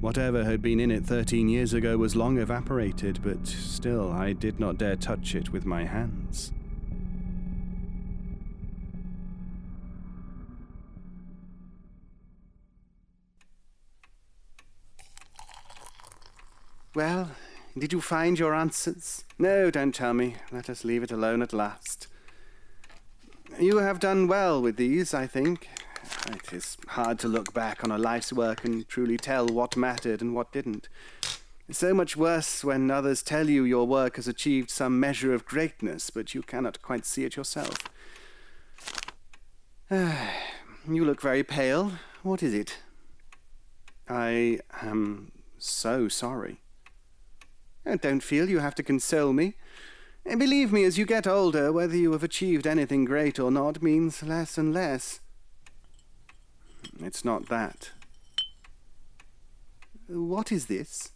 [0.00, 4.58] Whatever had been in it 13 years ago was long evaporated, but still I did
[4.58, 6.52] not dare touch it with my hands.
[16.94, 17.32] Well,
[17.76, 19.24] did you find your answers?
[19.36, 20.36] No, don't tell me.
[20.52, 22.06] Let us leave it alone at last.
[23.58, 25.68] You have done well with these, I think.
[26.28, 30.22] It is hard to look back on a life's work and truly tell what mattered
[30.22, 30.88] and what didn't.
[31.68, 35.46] It's so much worse when others tell you your work has achieved some measure of
[35.46, 37.76] greatness, but you cannot quite see it yourself.
[39.90, 41.92] you look very pale.
[42.22, 42.78] What is it?
[44.08, 46.60] I am so sorry.
[48.00, 49.54] Don't feel you have to console me.
[50.26, 54.22] Believe me, as you get older, whether you have achieved anything great or not means
[54.22, 55.20] less and less.
[57.00, 57.90] It's not that.
[60.06, 61.12] What is this?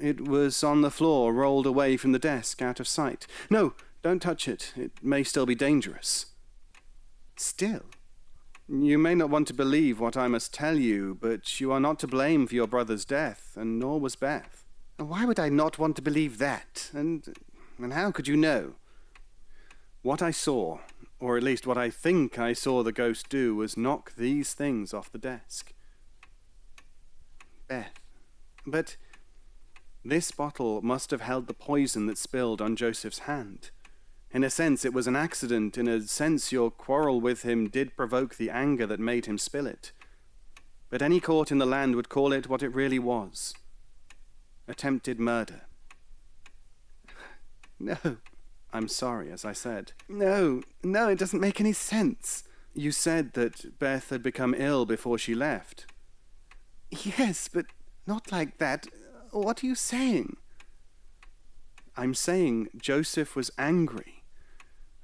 [0.00, 3.26] It was on the floor, rolled away from the desk, out of sight.
[3.48, 4.72] No, don't touch it.
[4.76, 6.26] It may still be dangerous.
[7.36, 7.82] Still?
[8.68, 11.98] You may not want to believe what I must tell you, but you are not
[12.00, 14.65] to blame for your brother's death, and nor was Beth.
[14.98, 16.90] Why would I not want to believe that?
[16.94, 17.36] And,
[17.78, 18.74] and how could you know?
[20.02, 20.78] What I saw,
[21.20, 24.94] or at least what I think I saw the ghost do, was knock these things
[24.94, 25.74] off the desk.
[27.68, 27.92] Beth.
[28.66, 28.96] But
[30.04, 33.70] this bottle must have held the poison that spilled on Joseph's hand.
[34.30, 35.76] In a sense, it was an accident.
[35.76, 39.66] In a sense, your quarrel with him did provoke the anger that made him spill
[39.66, 39.92] it.
[40.88, 43.54] but any court in the land would call it what it really was
[44.68, 45.62] attempted murder.
[47.78, 47.96] No,
[48.72, 49.92] I'm sorry, as I said.
[50.08, 52.44] No, no, it doesn't make any sense.
[52.74, 55.86] You said that Beth had become ill before she left.
[56.90, 57.66] Yes, but
[58.06, 58.86] not like that.
[59.30, 60.36] What are you saying?
[61.96, 64.22] I'm saying Joseph was angry.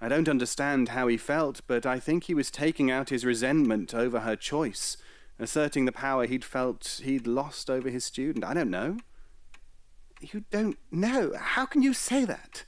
[0.01, 3.95] I don't understand how he felt, but I think he was taking out his resentment
[3.95, 4.97] over her choice,
[5.39, 8.45] asserting the power he'd felt he'd lost over his student.
[8.45, 8.99] I don't know.
[10.23, 11.33] You don't know.
[11.37, 12.65] How can you say that?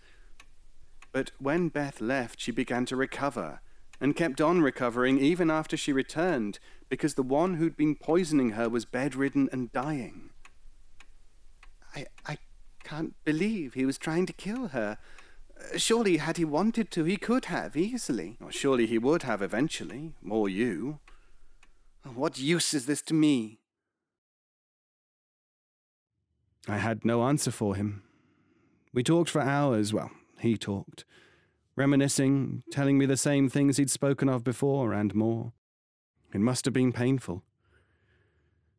[1.13, 3.61] But when Beth left, she began to recover,
[4.01, 8.69] and kept on recovering even after she returned, because the one who'd been poisoning her
[8.69, 10.31] was bedridden and dying.
[11.95, 12.39] I, I
[12.83, 14.99] can't believe he was trying to kill her.
[15.77, 18.37] Surely, had he wanted to, he could have easily.
[18.43, 20.99] Or surely he would have eventually, or you.
[22.03, 23.61] What use is this to me?
[26.69, 28.03] I had no answer for him.
[28.93, 31.05] We talked for hours, well, he talked,
[31.77, 35.53] reminiscing, telling me the same things he'd spoken of before and more.
[36.33, 37.43] It must have been painful.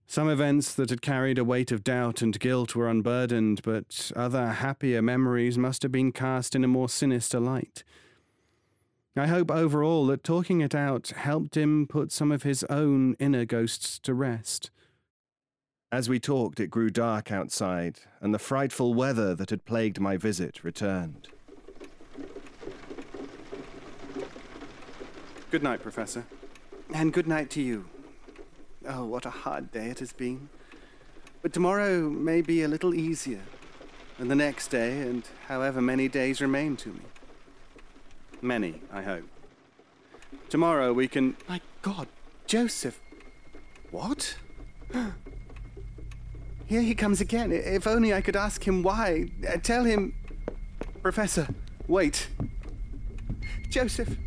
[0.07, 4.51] Some events that had carried a weight of doubt and guilt were unburdened, but other
[4.51, 7.83] happier memories must have been cast in a more sinister light.
[9.17, 13.45] I hope overall that talking it out helped him put some of his own inner
[13.45, 14.69] ghosts to rest.
[15.91, 20.17] As we talked, it grew dark outside, and the frightful weather that had plagued my
[20.17, 21.27] visit returned.
[25.51, 26.25] Good night, Professor.
[26.93, 27.85] And good night to you.
[28.87, 30.49] Oh, what a hard day it has been.
[31.41, 33.43] But tomorrow may be a little easier,
[34.17, 37.01] and the next day, and however many days remain to me.
[38.41, 39.23] Many, I hope.
[40.49, 41.37] Tomorrow we can.
[41.47, 42.07] My God,
[42.47, 42.99] Joseph!
[43.91, 44.37] What?
[46.67, 47.51] Here he comes again.
[47.51, 49.29] If only I could ask him why.
[49.47, 50.13] Uh, tell him.
[51.01, 51.47] Professor,
[51.87, 52.27] wait.
[53.69, 54.17] Joseph,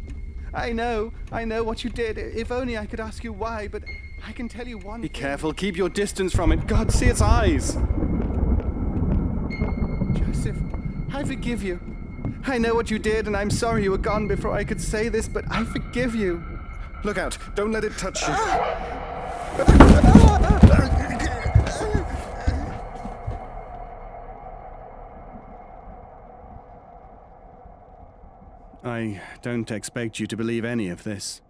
[0.54, 2.18] I know, I know what you did.
[2.18, 3.82] If only I could ask you why, but
[4.26, 5.00] I can tell you one.
[5.00, 5.14] Be thing.
[5.14, 6.66] careful, keep your distance from it.
[6.66, 7.74] God, see its eyes.
[10.16, 10.56] Joseph,
[11.12, 11.80] I forgive you.
[12.46, 15.08] I know what you did, and I'm sorry you were gone before I could say
[15.08, 16.42] this, but I forgive you.
[17.02, 18.28] Look out, don't let it touch you.
[18.30, 19.56] Ah!
[19.58, 20.60] Ah!
[20.70, 21.07] Ah!
[28.84, 31.40] I don't expect you to believe any of this.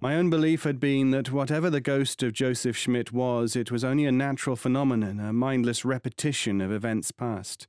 [0.00, 3.84] My own belief had been that whatever the ghost of Joseph Schmidt was, it was
[3.84, 7.68] only a natural phenomenon, a mindless repetition of events past.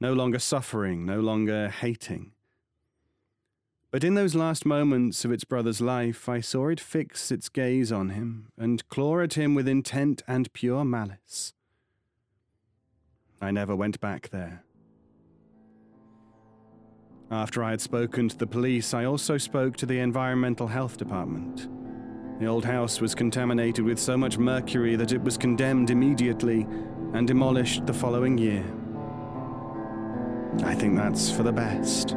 [0.00, 2.32] No longer suffering, no longer hating.
[3.90, 7.90] But in those last moments of its brother's life, I saw it fix its gaze
[7.90, 11.52] on him and claw at him with intent and pure malice.
[13.42, 14.62] I never went back there.
[17.32, 21.68] After I had spoken to the police, I also spoke to the Environmental Health Department.
[22.40, 26.66] The old house was contaminated with so much mercury that it was condemned immediately
[27.12, 28.64] and demolished the following year.
[30.64, 32.16] I think that's for the best.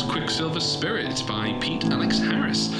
[0.00, 2.72] was Quicksilver Spirit by Pete Alex Harris.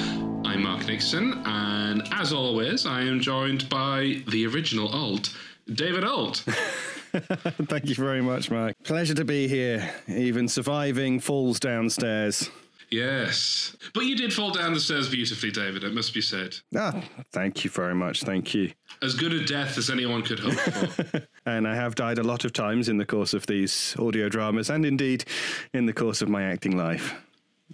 [0.44, 5.34] I'm Mark Nixon, and as always, I am joined by the original alt,
[5.72, 6.36] David Ault.
[6.46, 8.74] Thank you very much, Mark.
[8.84, 12.48] Pleasure to be here, even surviving falls downstairs.
[12.90, 13.76] Yes.
[13.94, 16.56] But you did fall down the stairs beautifully, David, it must be said.
[16.76, 18.22] Ah, thank you very much.
[18.22, 18.72] Thank you.
[19.00, 21.22] As good a death as anyone could hope for.
[21.46, 24.70] and I have died a lot of times in the course of these audio dramas
[24.70, 25.24] and indeed
[25.72, 27.14] in the course of my acting life.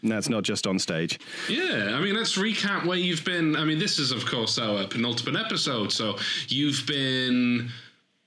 [0.03, 1.19] And that's not just on stage.
[1.49, 3.57] Yeah, I mean, let's recap where you've been.
[3.57, 5.91] I mean, this is, of course, our penultimate episode.
[5.91, 7.71] So you've been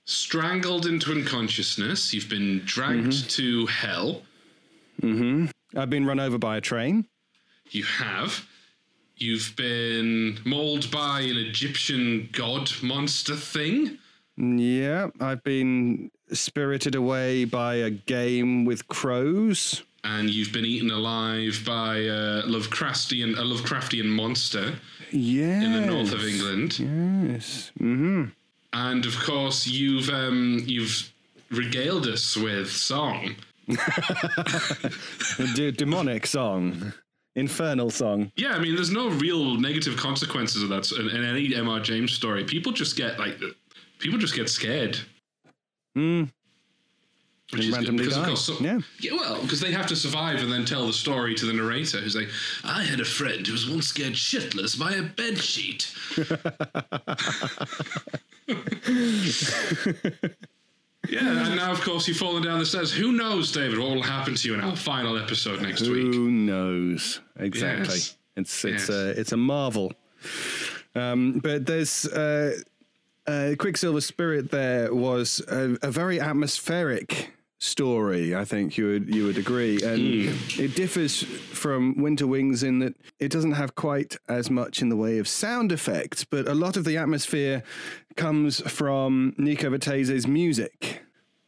[0.06, 3.28] strangled into unconsciousness, you've been dragged mm-hmm.
[3.28, 4.22] to hell.
[5.00, 5.46] Mm hmm.
[5.76, 7.06] I've been run over by a train.
[7.70, 8.46] You have.
[9.16, 13.98] You've been mauled by an Egyptian god monster thing.
[14.36, 19.82] Yeah, I've been spirited away by a game with crows.
[20.02, 24.76] And you've been eaten alive by a Lovecraftian, a Lovecraftian monster
[25.10, 25.62] Yes.
[25.64, 26.78] in the north of England.
[26.78, 27.70] Yes.
[27.78, 28.24] Mm-hmm.
[28.72, 31.12] And of course, you've um, you've
[31.50, 33.34] regaled us with song.
[35.54, 36.92] De- demonic song.
[37.36, 38.32] Infernal song.
[38.36, 41.78] Yeah, I mean, there's no real negative consequences of that in, in any M.R.
[41.80, 42.42] James story.
[42.44, 43.40] People just get like,
[44.00, 44.98] people just get scared.
[45.96, 46.30] Mm.
[47.52, 48.78] Which is- randomly because of course, so- Yeah.
[49.12, 52.14] well, because they have to survive and then tell the story to the narrator, who's
[52.16, 52.28] like,
[52.64, 55.92] "I had a friend who was once scared shitless by a bed sheet."
[61.08, 62.92] yeah, and now of course you've fallen down the stairs.
[62.92, 66.14] Who knows, David, what will happen to you in our final episode next week?
[66.14, 67.20] Who knows?
[67.38, 67.96] Exactly.
[67.96, 68.16] Yes.
[68.36, 68.88] It's it's Yes.
[68.90, 69.92] a it's a marvel.
[70.94, 72.56] Um, but there's uh,
[73.26, 74.50] uh, Quicksilver Spirit.
[74.50, 78.34] There was a, a very atmospheric story.
[78.34, 82.94] I think you would you would agree, and it differs from Winter Wings in that
[83.20, 86.76] it doesn't have quite as much in the way of sound effects, but a lot
[86.76, 87.62] of the atmosphere
[88.16, 91.02] comes from Nico Vitese's music.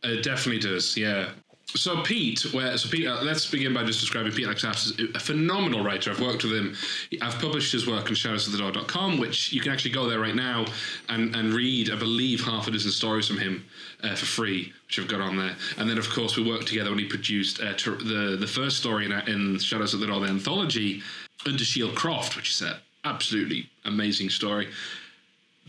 [0.04, 1.30] It definitely does, yeah.
[1.74, 5.18] So Pete, where so Pete, uh, let's begin by just describing Pete Alexakis as a
[5.18, 6.10] phenomenal writer.
[6.10, 6.76] I've worked with him.
[7.22, 10.66] I've published his work on shadowsatthedoor.com, which you can actually go there right now
[11.08, 13.64] and, and read, I believe, half a dozen stories from him
[14.02, 15.56] uh, for free, which I've got on there.
[15.78, 18.76] And then, of course, we worked together when he produced uh, ter- the the first
[18.78, 21.02] story in, in Shadows at the Door, the anthology,
[21.46, 22.74] Under Shield Croft, which is an
[23.04, 24.68] absolutely amazing story.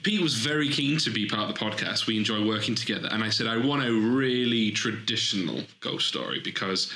[0.03, 2.07] Pete was very keen to be part of the podcast.
[2.07, 3.07] We enjoy working together.
[3.11, 6.91] And I said, I want a really traditional ghost story because,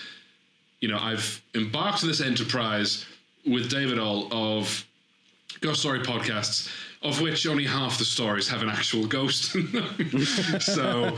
[0.82, 3.06] you know, I've embarked on this enterprise
[3.46, 4.86] with David Ault of
[5.62, 6.70] ghost story podcasts,
[7.02, 10.26] of which only half the stories have an actual ghost in them.
[10.60, 11.18] so,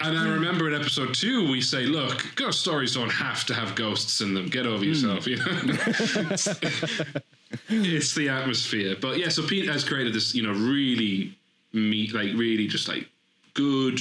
[0.00, 3.74] and I remember in episode two, we say, look, ghost stories don't have to have
[3.74, 4.46] ghosts in them.
[4.46, 4.90] Get over hmm.
[4.90, 5.46] yourself, you know?
[7.68, 8.96] it's the atmosphere.
[9.00, 11.36] But yeah, so Pete has created this, you know, really
[11.72, 13.08] meat, like really just like
[13.54, 14.00] good,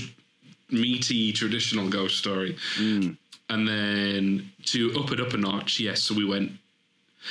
[0.69, 2.57] meaty, traditional ghost story.
[2.75, 3.11] Hmm.
[3.49, 6.51] And then to up it up a notch, yes, so we went.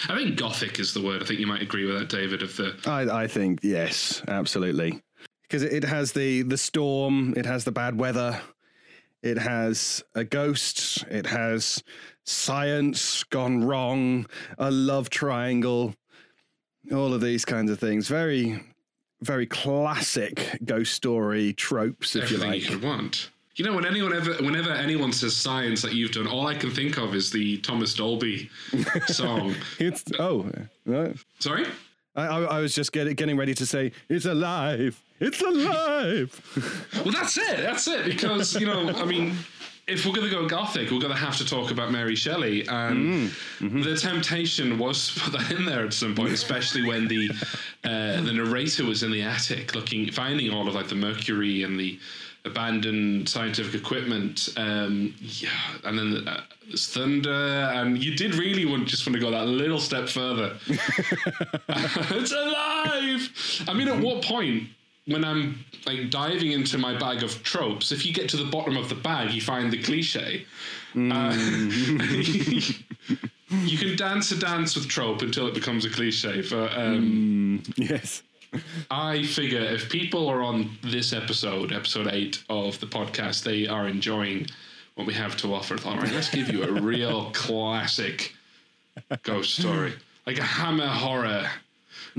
[0.08, 1.22] I think gothic is the word.
[1.22, 2.42] I think you might agree with that, David.
[2.42, 5.02] Of the I, I think yes, absolutely,
[5.42, 8.40] because it, it has the the storm, it has the bad weather,
[9.22, 11.82] it has a ghost, it has
[12.24, 14.26] science gone wrong,
[14.58, 15.94] a love triangle,
[16.92, 18.08] all of these kinds of things.
[18.08, 18.60] Very,
[19.22, 22.62] very classic ghost story tropes, if you like.
[22.62, 23.30] you could want.
[23.56, 26.72] You know, when anyone ever, whenever anyone says science that you've done, all I can
[26.72, 28.50] think of is the Thomas Dolby
[29.06, 29.54] song.
[29.78, 30.50] It's oh,
[30.84, 31.16] right.
[31.38, 31.66] Sorry.
[32.16, 36.90] I, I, I was just getting getting ready to say it's alive, it's alive.
[37.04, 37.58] Well, that's it.
[37.58, 38.06] That's it.
[38.06, 39.36] Because you know, I mean,
[39.86, 42.66] if we're going to go gothic, we're going to have to talk about Mary Shelley,
[42.68, 43.30] and
[43.60, 47.30] the temptation was to put that in there at some point, especially when the
[47.84, 51.78] uh, the narrator was in the attic looking, finding all of like the mercury and
[51.78, 51.98] the
[52.44, 54.48] abandoned scientific equipment.
[54.56, 55.48] Um, yeah,
[55.84, 59.46] and then uh, there's thunder, and you did really want just want to go that
[59.46, 60.56] little step further.
[60.68, 63.64] it's alive.
[63.68, 64.68] I mean, at what point?
[65.06, 68.78] When I'm like diving into my bag of tropes, if you get to the bottom
[68.78, 70.46] of the bag, you find the cliche.
[70.96, 71.34] Uh,
[73.50, 76.42] you can dance a dance with trope until it becomes a cliche.
[76.48, 78.22] But um, yes.
[78.90, 83.88] I figure if people are on this episode, episode eight of the podcast, they are
[83.88, 84.46] enjoying
[84.94, 85.76] what we have to offer.
[85.86, 88.34] All right, let's give you a real classic
[89.22, 89.94] ghost story,
[90.26, 91.48] like a hammer horror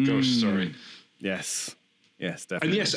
[0.04, 0.74] ghost story.
[1.20, 1.76] Yes.
[2.18, 2.80] Yes, definitely.
[2.80, 2.96] And yes,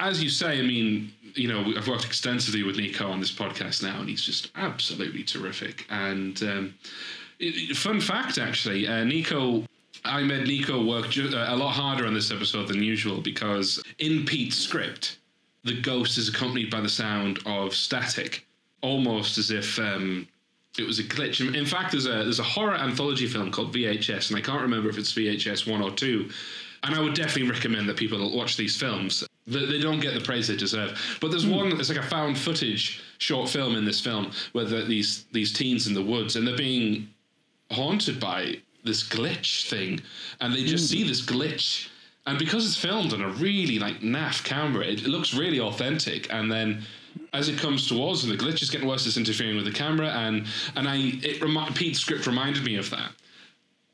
[0.00, 3.82] as you say, I mean, you know, I've worked extensively with Nico on this podcast
[3.82, 5.86] now, and he's just absolutely terrific.
[5.88, 6.74] And um,
[7.74, 9.64] fun fact, actually, uh, Nico,
[10.06, 13.82] I made Nico work ju- uh, a lot harder on this episode than usual because
[13.98, 15.18] in Pete's script,
[15.64, 18.46] the ghost is accompanied by the sound of static,
[18.82, 19.78] almost as if.
[19.78, 20.28] Um,
[20.78, 21.40] it was a glitch.
[21.54, 24.88] In- fact, there's a there's a horror anthology film called VHS, and I can't remember
[24.88, 26.28] if it's VHS one or two.
[26.82, 29.26] And I would definitely recommend that people watch these films.
[29.46, 31.00] They, they don't get the praise they deserve.
[31.20, 31.72] But there's one.
[31.80, 35.86] It's like a found footage short film in this film where the, these these teens
[35.86, 37.08] in the woods and they're being
[37.70, 40.00] haunted by this glitch thing,
[40.40, 41.08] and they just see hmm.
[41.08, 41.88] this glitch.
[42.26, 46.32] And because it's filmed on a really like naff camera, it, it looks really authentic.
[46.32, 46.82] And then
[47.32, 49.06] as it comes towards them, the glitch is getting worse.
[49.06, 52.90] It's interfering with the camera, and and I it remi- Pete's script reminded me of
[52.90, 53.12] that,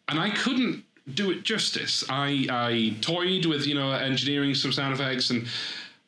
[0.09, 0.85] and I couldn't
[1.15, 2.05] do it justice.
[2.09, 5.47] I I toyed with you know engineering some sound effects and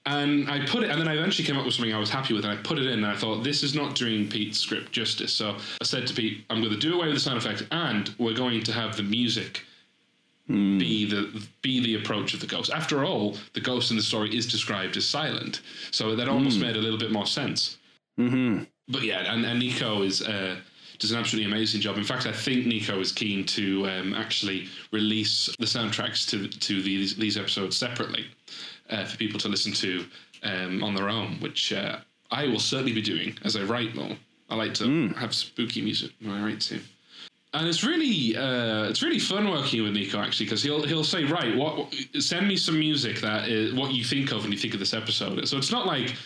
[0.07, 2.34] and I put it, and then I eventually came up with something I was happy
[2.34, 4.92] with, and I put it in, and I thought this is not doing Pete's script
[4.92, 5.32] justice.
[5.32, 8.14] So I said to Pete, I'm going to do away with the sound effects, and
[8.18, 9.62] we're going to have the music
[10.46, 12.70] be the be the approach of the ghost.
[12.70, 16.76] After all, the ghost in the story is described as silent, so that almost made
[16.76, 17.78] a little bit more sense.
[18.18, 18.64] Mm-hmm.
[18.88, 20.22] But yeah, and, and Nico is.
[20.22, 20.57] Uh,
[21.00, 21.98] does an absolutely amazing job.
[21.98, 26.82] In fact, I think Nico is keen to um, actually release the soundtracks to to
[26.82, 28.26] these these episodes separately
[28.91, 30.05] uh, for people to listen to
[30.43, 31.99] um, on their own, which uh,
[32.30, 34.16] I will certainly be doing as I write more.
[34.51, 36.80] I like to have spooky music when I write too.
[37.55, 41.24] And it's really uh, it's really fun working with Nico actually because he'll he'll say
[41.24, 44.74] right what send me some music that is what you think of when you think
[44.74, 45.47] of this episode.
[45.47, 46.16] So it's not like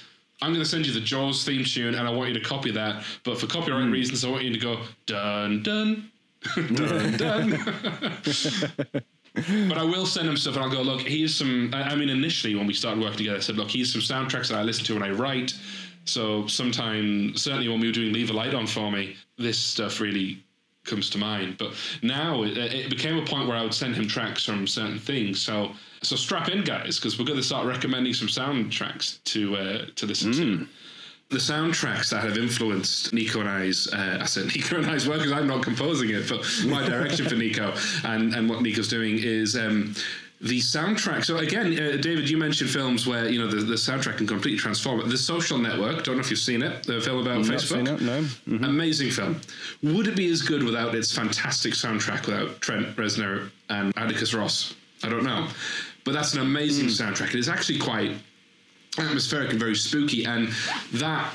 [0.40, 2.70] I'm going to send you the Jaws theme tune and I want you to copy
[2.70, 6.10] that, but for copyright reasons I want you to go dun dun
[6.74, 7.58] dun dun.
[9.68, 11.02] but I will send him stuff and I'll go look.
[11.02, 11.70] Here's some.
[11.74, 14.58] I mean, initially when we started working together, I said look, here's some soundtracks that
[14.58, 15.54] I listen to when I write.
[16.04, 20.00] So sometime, certainly when we were doing Leave a Light On for me, this stuff
[20.00, 20.42] really
[20.84, 21.58] comes to mind.
[21.58, 24.98] But now it, it became a point where I would send him tracks from certain
[24.98, 25.40] things.
[25.40, 25.72] So
[26.02, 30.06] so strap in, guys, because we're going to start recommending some soundtracks to uh, to
[30.06, 30.66] listen to.
[31.30, 35.18] The soundtracks that have influenced Nico and I's, uh, I said Nico and I's work
[35.18, 37.74] because I'm not composing it, but my direction for Nico
[38.04, 39.94] and, and what Nico's doing is um,
[40.40, 41.26] the soundtrack.
[41.26, 44.58] So again, uh, David, you mentioned films where you know the, the soundtrack can completely
[44.58, 45.08] transform it.
[45.10, 46.02] The Social Network.
[46.02, 46.84] Don't know if you've seen it.
[46.84, 47.68] The film about Not Facebook.
[47.68, 48.22] seen it, no.
[48.48, 48.64] Mhm.
[48.64, 49.38] Amazing film.
[49.82, 54.72] Would it be as good without its fantastic soundtrack, without Trent Reznor and Atticus Ross?
[55.04, 55.46] I don't know.
[56.04, 57.28] But that's an amazing soundtrack.
[57.34, 58.12] It is actually quite
[59.06, 60.48] atmospheric and very spooky, and
[60.94, 61.32] that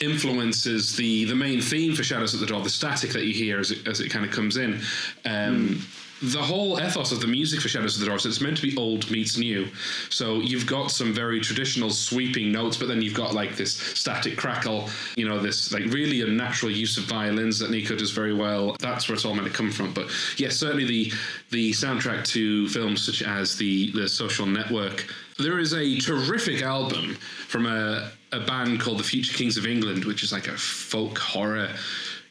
[0.00, 3.58] influences the the main theme for Shadows at the Door, the static that you hear
[3.58, 4.80] as it, as it kind of comes in.
[5.24, 5.86] Um,
[6.22, 8.62] The whole ethos of the music for Shadows at the Door is it's meant to
[8.62, 9.68] be old meets new.
[10.08, 14.38] So you've got some very traditional sweeping notes, but then you've got like this static
[14.38, 18.76] crackle, you know, this like really unnatural use of violins that Nico does very well.
[18.80, 19.92] That's where it's all meant to come from.
[19.92, 20.06] But
[20.38, 21.12] yes, certainly the
[21.50, 25.12] the soundtrack to films such as the the Social Network.
[25.38, 27.14] There is a terrific album
[27.48, 31.18] from a a band called the Future Kings of England, which is like a folk
[31.18, 31.70] horror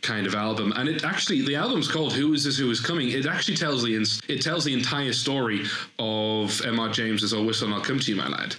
[0.01, 0.71] kind of album.
[0.75, 3.09] And it actually the album's called who is this who is coming?
[3.09, 3.95] It actually tells the
[4.27, 5.61] it tells the entire story
[5.99, 8.55] of mr james's oh whistle and i'll come to you my lad.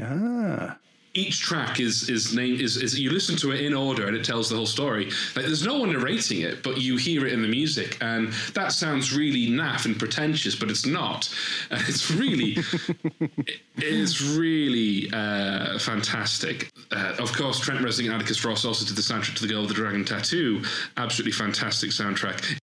[0.00, 0.76] Ah.
[1.14, 4.24] Each track is is named is, is you listen to it in order and it
[4.24, 5.06] tells the whole story.
[5.36, 7.98] Like there's no one narrating it but you hear it in the music.
[8.00, 11.32] And that sounds really naff and pretentious but it's not.
[11.70, 12.56] And it's really
[13.20, 16.70] it is really uh, fantastic.
[16.90, 19.60] Uh, of course Trent Reznor and Atticus Ross also did the soundtrack to The Girl
[19.60, 20.62] with the Dragon Tattoo.
[20.96, 22.58] Absolutely fantastic soundtrack.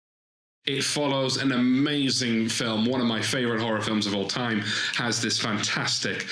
[0.66, 4.60] It follows an amazing film, one of my favorite horror films of all time,
[4.96, 6.26] has this fantastic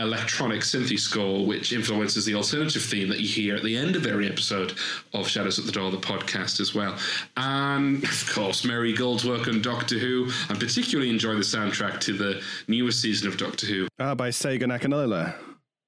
[0.00, 4.06] electronic synthy score which influences the alternative theme that you hear at the end of
[4.06, 4.72] every episode
[5.12, 6.96] of Shadows at the Door, the podcast as well.
[7.36, 10.30] And of course, Murray Gold's work on Doctor Who.
[10.48, 13.88] I particularly enjoy the soundtrack to the newest season of Doctor Who.
[13.98, 15.34] Ah, by Segun Akinola.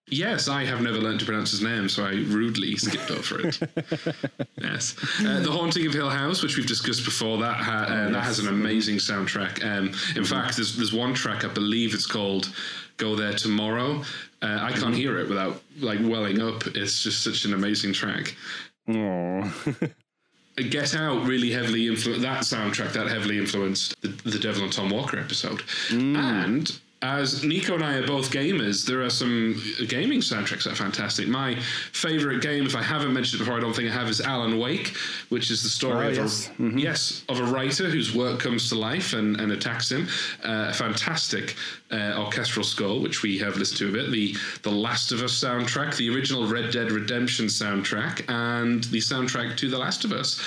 [0.09, 3.59] Yes, I have never learned to pronounce his name, so I rudely skipped over it.
[4.61, 4.95] yes,
[5.25, 8.39] uh, the Haunting of Hill House, which we've discussed before, that ha- uh, that has
[8.39, 9.65] an amazing soundtrack.
[9.65, 12.53] Um, in fact, there's there's one track I believe it's called
[13.03, 14.03] "Go There Tomorrow."
[14.40, 16.66] Uh, I can't hear it without like welling up.
[16.68, 18.36] It's just such an amazing track.
[18.88, 19.53] Oh.
[20.57, 24.90] Get Out really heavily influenced that soundtrack that heavily influenced the, the Devil and Tom
[24.90, 25.62] Walker episode.
[25.90, 30.76] And as Nico and I are both gamers, there are some gaming soundtracks that are
[30.76, 31.26] fantastic.
[31.26, 31.57] My
[31.92, 34.57] favorite game, if I haven't mentioned it before, I don't think I have, is Alan
[34.59, 34.94] Wake,
[35.28, 36.50] which is the story Oh, of yes.
[36.61, 40.07] a, yes of a writer whose work comes to life and, and attacks him.
[40.44, 41.57] Uh, a fantastic
[41.90, 44.11] uh, orchestral score, which we have listened to a bit.
[44.12, 49.57] The the Last of Us soundtrack, the original Red Dead Redemption soundtrack, and the soundtrack
[49.57, 50.40] to The Last of Us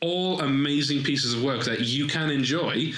[0.00, 2.92] all amazing pieces of work that you can enjoy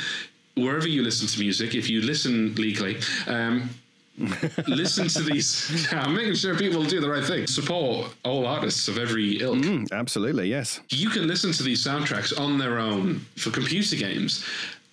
[0.55, 1.75] wherever you listen to music.
[1.75, 3.71] If you listen legally, um,
[4.69, 5.93] listen to these.
[5.93, 7.47] I'm making sure people do the right thing.
[7.47, 9.59] Support all artists of every ilk.
[9.59, 10.81] Mm, absolutely, yes.
[10.91, 14.45] You can listen to these soundtracks on their own for computer games.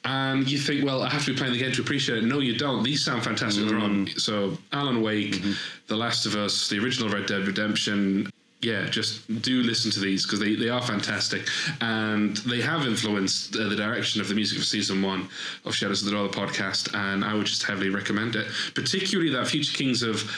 [0.03, 2.23] And you think, well, I have to be playing the game to appreciate it.
[2.23, 2.81] No, you don't.
[2.81, 4.07] These sound fantastic on their own.
[4.17, 5.39] So, Alan Wake,
[5.85, 8.27] The Last of Us, the original Red Dead Redemption,
[8.61, 11.47] yeah, just do listen to these because they, they are fantastic
[11.81, 15.27] and they have influenced uh, the direction of the music of season one
[15.65, 16.93] of Shadows of the the podcast.
[16.93, 20.29] And I would just heavily recommend it, particularly that Future Kings of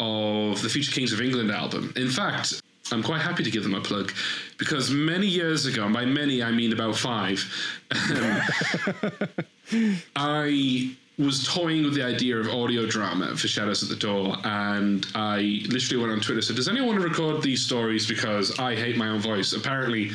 [0.00, 1.92] of the Future Kings of England album.
[1.96, 2.62] In fact,
[2.92, 4.12] I'm quite happy to give them a plug
[4.58, 7.44] because many years ago, and by many I mean about five,
[8.10, 14.36] um, I was toying with the idea of audio drama for Shadows at the Door,
[14.44, 16.42] and I literally went on Twitter.
[16.42, 19.54] So, does anyone want to record these stories because I hate my own voice?
[19.54, 20.10] Apparently,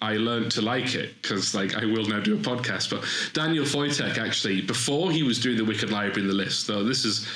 [0.00, 2.90] I learned to like it because, like, I will now do a podcast.
[2.90, 6.84] But Daniel Foytik actually, before he was doing the Wicked Library in the list, though
[6.84, 7.28] this is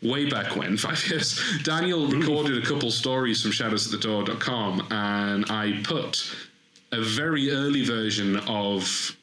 [0.00, 2.20] way back when, five years, Daniel mm.
[2.20, 6.34] recorded a couple stories from shadowsatthedoor.com and I put
[6.92, 9.17] a very early version of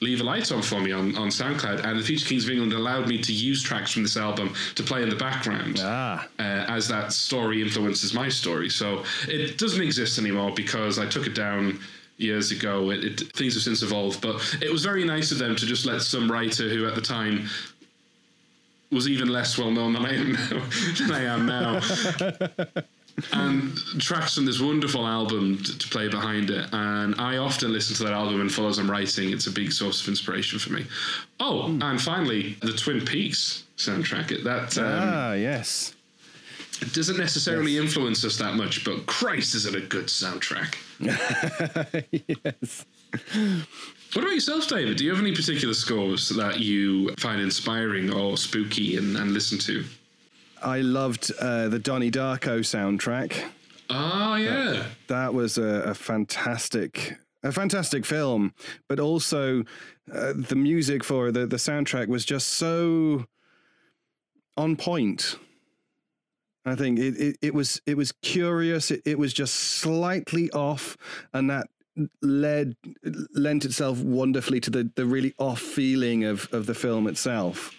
[0.00, 2.72] Leave a Light On for me on, on SoundCloud, and the Future Kings of England
[2.72, 6.26] allowed me to use tracks from this album to play in the background Ah.
[6.38, 8.68] uh, as that story influences my story.
[8.68, 11.80] So it doesn't exist anymore because I took it down
[12.16, 12.90] years ago.
[12.90, 15.86] It, it, things have since evolved, but it was very nice of them to just
[15.86, 17.48] let some writer who at the time
[18.90, 20.48] was even less well known than I am now,
[20.98, 21.80] than I am now.
[23.32, 26.68] and tracks from this wonderful album to, to play behind it.
[26.72, 29.30] And I often listen to that album and follow as I'm writing.
[29.32, 30.86] It's a big source of inspiration for me.
[31.40, 34.42] Oh, and finally, the Twin Peaks soundtrack.
[34.44, 35.94] That um, ah, yes.
[36.80, 40.76] it doesn't necessarily influence us that much, but Christ, is it a good soundtrack?
[42.44, 42.84] yes.
[44.14, 44.96] What about yourself, David?
[44.96, 49.58] Do you have any particular scores that you find inspiring or spooky and, and listen
[49.60, 49.84] to?
[50.62, 53.44] I loved uh, the Donnie Darko soundtrack.
[53.90, 54.84] Oh, yeah.
[55.06, 58.52] That was a, a fantastic, a fantastic film.
[58.88, 59.64] But also,
[60.12, 63.26] uh, the music for the the soundtrack was just so
[64.56, 65.36] on point.
[66.64, 68.90] I think it, it, it was it was curious.
[68.90, 70.96] It, it was just slightly off,
[71.32, 71.68] and that
[72.22, 72.76] led
[73.32, 77.74] lent itself wonderfully to the the really off feeling of of the film itself.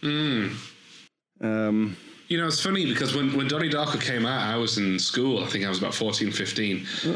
[1.41, 1.95] Um,
[2.30, 5.43] You know, it's funny because when, when Donnie Darko came out, I was in school.
[5.43, 6.86] I think I was about 14, 15.
[7.01, 7.15] the,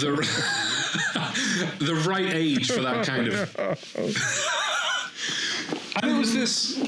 [0.00, 0.26] the,
[1.84, 3.54] the right age for that kind of.
[6.02, 6.78] and it was this,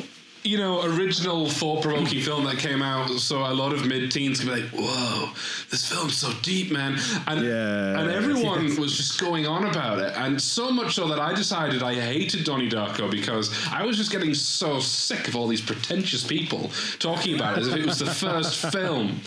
[0.44, 3.08] you know, original thought provoking film that came out.
[3.20, 5.30] So a lot of mid teens could be like, whoa,
[5.70, 6.98] this film's so deep, man.
[7.26, 8.78] And, Yeah, and everyone yes.
[8.78, 10.12] was just going on about it.
[10.16, 14.10] And so much so that I decided I hated Donnie Darko because I was just
[14.10, 17.98] getting so sick of all these pretentious people talking about it as if it was
[18.00, 19.20] the first film.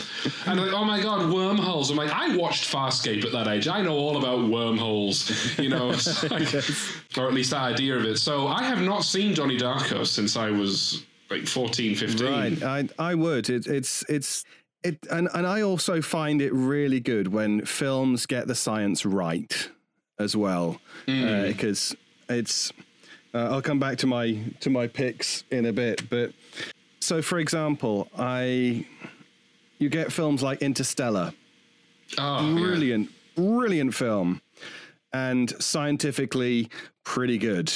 [0.45, 1.89] And like, oh my God, wormholes.
[1.91, 3.67] I'm like, I watched Farscape at that age.
[3.67, 5.87] I know all about wormholes, you know,
[6.29, 6.53] like-
[7.17, 8.17] or at least the idea of it.
[8.17, 12.27] So I have not seen Donnie Darko since I was like 14, 15.
[12.27, 13.49] Right, I I would.
[13.49, 14.43] It, it's it's
[14.83, 19.69] it, and and I also find it really good when films get the science right
[20.19, 21.23] as well, hmm.
[21.23, 21.95] uh, because
[22.29, 22.71] it's.
[23.33, 26.31] Uh, I'll come back to my to my picks in a bit, but
[27.01, 28.85] so for example, I
[29.77, 31.33] you get films like Interstellar,
[32.17, 32.53] Oh, yeah.
[32.53, 34.41] brilliant, brilliant film,
[35.13, 36.69] and scientifically
[37.03, 37.71] pretty good.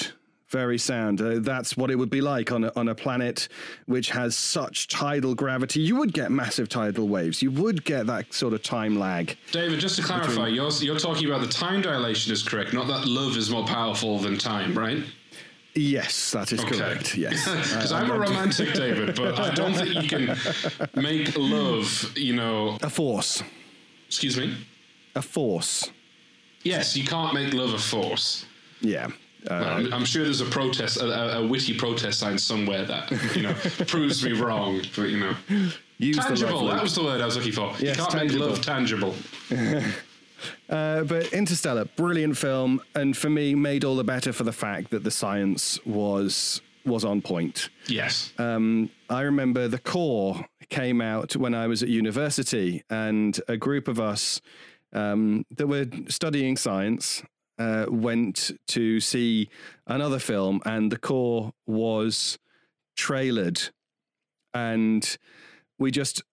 [0.50, 1.22] Very sound.
[1.22, 3.48] Uh, that's what it would be like on a, on a planet
[3.86, 5.80] which has such tidal gravity.
[5.82, 7.42] You would get massive tidal waves.
[7.44, 9.38] You would get that sort of time lag.
[9.52, 13.06] David, just to clarify, you're, you're talking about the time dilation is correct, not that
[13.08, 15.04] love is more powerful than time, right?
[15.76, 17.16] Yes, that is correct.
[17.18, 17.46] Yes.
[17.48, 20.36] Because Uh, I'm a romantic, David, but I don't think you can
[20.96, 22.78] make love, you know.
[22.82, 23.44] a force.
[24.08, 24.58] Excuse me?
[25.16, 25.92] A force.
[26.64, 28.46] Yes, you can't make love a force.
[28.82, 29.10] Yeah.
[29.50, 33.54] I'm, I'm sure there's a protest, a, a, witty protest sign somewhere that, you know,
[33.88, 35.36] proves me wrong, but, you know.
[35.98, 37.74] use Tangible, that was the word I was looking for.
[37.80, 38.48] Yes, you can't tangible.
[38.48, 39.16] make love tangible.
[40.70, 44.90] Uh, but Interstellar, brilliant film, and for me, made all the better for the fact
[44.92, 47.70] that the science was was on point.
[47.88, 48.32] Yes.
[48.38, 53.88] Um, I remember the core came out when I was at university, and a group
[53.88, 54.42] of us
[54.94, 57.22] um, that were studying science
[57.60, 59.50] uh, went to see
[59.86, 62.40] another film, and the core was
[62.98, 63.70] trailered,
[64.54, 65.18] and
[65.78, 66.24] we just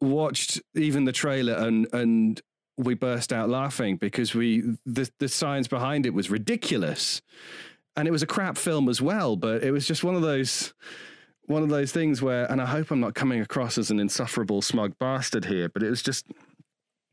[0.00, 2.42] watched even the trailer and and
[2.76, 7.22] we burst out laughing because we the the science behind it was ridiculous.
[7.98, 10.74] And it was a crap film as well but it was just one of those
[11.46, 14.60] one of those things where and I hope I'm not coming across as an insufferable
[14.60, 16.26] smug bastard here but it was just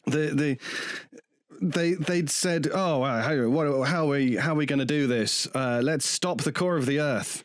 [0.05, 0.57] the the
[1.61, 4.85] they they'd said oh uh, how what how are we how are we going to
[4.85, 5.47] do this?
[5.53, 7.43] Uh, let's stop the core of the earth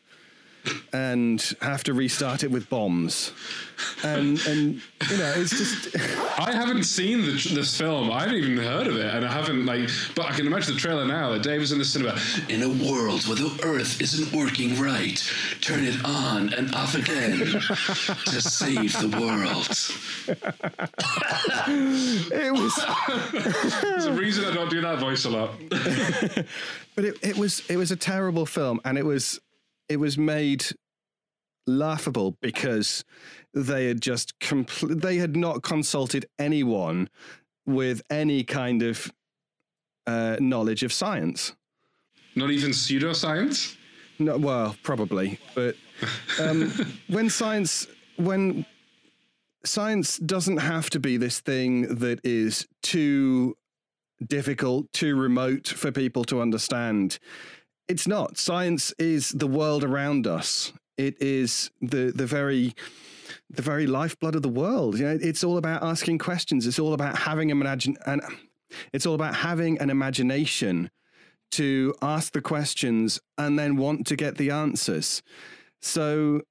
[0.93, 3.31] and have to restart it with bombs.
[4.03, 5.95] And and you know, it's just
[6.39, 8.11] I haven't seen the, this film.
[8.11, 9.89] I haven't even heard of it, and I haven't like.
[10.15, 11.31] But I can imagine the trailer now.
[11.31, 12.19] That Dave is in the cinema.
[12.49, 15.21] In a world where the Earth isn't working right,
[15.61, 20.29] turn it on and off again to save the world.
[22.31, 22.75] it was
[23.81, 25.51] There's a reason I don't do that voice a lot.
[26.95, 29.39] but it, it was it was a terrible film and it was
[29.89, 30.65] it was made
[31.67, 33.03] laughable because
[33.53, 37.09] they had just compl- they had not consulted anyone
[37.65, 39.11] with any kind of
[40.07, 41.53] uh, knowledge of science.
[42.35, 43.75] Not even pseudoscience.
[44.17, 45.75] No, well, probably, but
[46.39, 46.71] um,
[47.07, 47.87] when science
[48.17, 48.65] when
[49.63, 53.55] science doesn't have to be this thing that is too
[54.25, 57.19] difficult, too remote for people to understand.
[57.89, 58.37] It's not.
[58.37, 60.71] Science is the world around us.
[60.97, 62.75] It is the the very
[63.49, 64.99] the very lifeblood of the world.
[64.99, 66.67] You know, it's all about asking questions.
[66.67, 68.21] It's all about having imagine and
[68.93, 70.91] it's all about having an imagination
[71.51, 75.23] to ask the questions and then want to get the answers.
[75.81, 76.41] So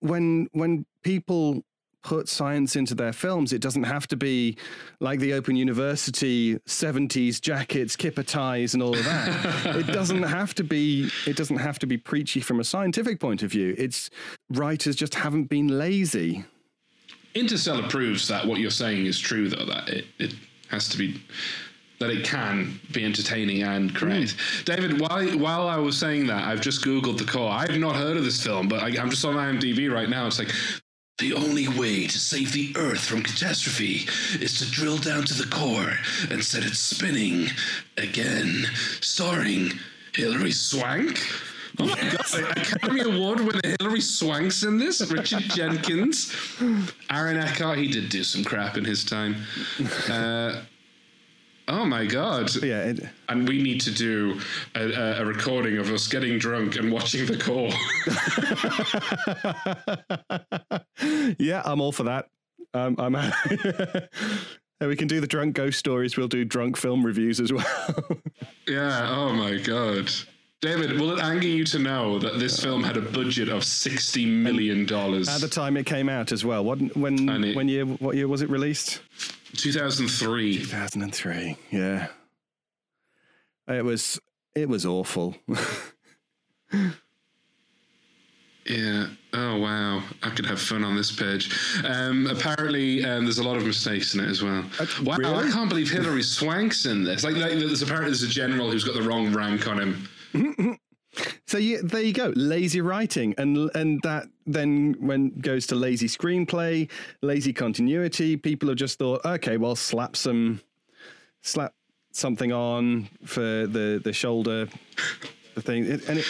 [0.00, 1.62] when when people
[2.04, 4.56] put science into their films, it doesn't have to be
[5.00, 9.76] like the Open University 70s jackets, kipper ties, and all of that.
[9.76, 13.42] it doesn't have to be it doesn't have to be preachy from a scientific point
[13.42, 13.74] of view.
[13.76, 14.10] It's
[14.50, 16.44] writers just haven't been lazy.
[17.34, 19.64] Interstellar proves that what you're saying is true, though.
[19.64, 20.34] That it, it
[20.70, 21.20] has to be
[22.00, 24.32] that it can be entertaining and correct.
[24.32, 24.64] Hmm.
[24.64, 27.50] David, while while I was saying that, I've just googled the core.
[27.50, 30.26] I've not heard of this film, but I, I'm just on IMDb right now.
[30.26, 30.52] It's like
[31.18, 34.08] The only way to save the Earth from catastrophe
[34.42, 35.96] is to drill down to the core
[36.28, 37.50] and set it spinning
[37.96, 38.66] again.
[39.00, 39.78] Starring
[40.12, 41.20] Hilary Swank.
[41.78, 42.58] Oh my god!
[42.58, 45.00] Academy Award winner Hilary Swank's in this.
[45.08, 46.34] Richard Jenkins,
[47.08, 47.78] Aaron Eckhart.
[47.78, 49.36] He did do some crap in his time.
[50.08, 50.62] Uh,
[51.68, 52.54] oh my god!
[52.62, 54.40] Yeah, it, And we need to do
[54.74, 57.70] a, a, recording of us getting drunk and watching the core.
[61.38, 62.28] yeah, I'm all for that.
[62.72, 63.16] Um, I'm.
[64.80, 66.16] And we can do the drunk ghost stories.
[66.16, 67.64] We'll do drunk film reviews as well.
[68.68, 69.08] yeah.
[69.08, 70.10] Oh my god.
[70.64, 74.24] David, will it anger you to know that this film had a budget of sixty
[74.24, 76.64] million dollars At the time it came out as well.
[76.64, 79.00] What when it- when year what year was it released?
[79.56, 80.58] two thousand three?
[80.58, 81.56] 2003.
[81.70, 82.08] Yeah.
[83.68, 84.18] It was
[84.54, 85.36] it was awful.
[88.66, 89.08] Yeah.
[89.34, 90.02] Oh wow.
[90.22, 91.54] I could have fun on this page.
[91.84, 94.64] Um, apparently, um, there's a lot of mistakes in it as well.
[95.02, 95.16] wow.
[95.18, 95.48] really?
[95.48, 97.24] I can't believe Hilary Swank's in this.
[97.24, 100.08] Like, like there's apparently there's a general who's got the wrong rank on him.
[101.46, 102.32] so there you go.
[102.34, 106.90] Lazy writing and and that then when goes to lazy screenplay,
[107.22, 110.60] lazy continuity, people have just thought, okay, well slap some
[111.42, 111.74] slap
[112.12, 114.68] something on for the the shoulder
[115.54, 116.26] the thing it, and it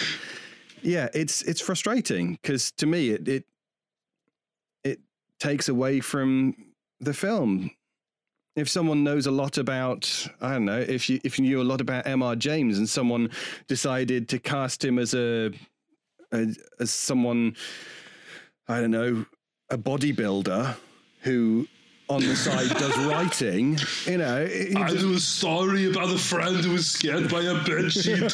[0.85, 3.45] yeah, it's it's frustrating because to me it it
[4.85, 5.01] it
[5.41, 6.55] takes away from
[7.01, 7.71] the film.
[8.57, 11.65] If someone knows a lot about, I don't know, if you if you knew a
[11.65, 12.37] lot about M.R.
[12.37, 13.31] James and someone
[13.67, 15.51] decided to cast him as a,
[16.33, 17.57] a as someone,
[18.69, 19.27] I don't know,
[19.71, 20.77] a bodybuilder
[21.23, 21.67] who
[22.11, 26.57] on the side does writing, you know, it- you just- a story about a friend
[26.65, 28.31] who was scared by a bedsheet.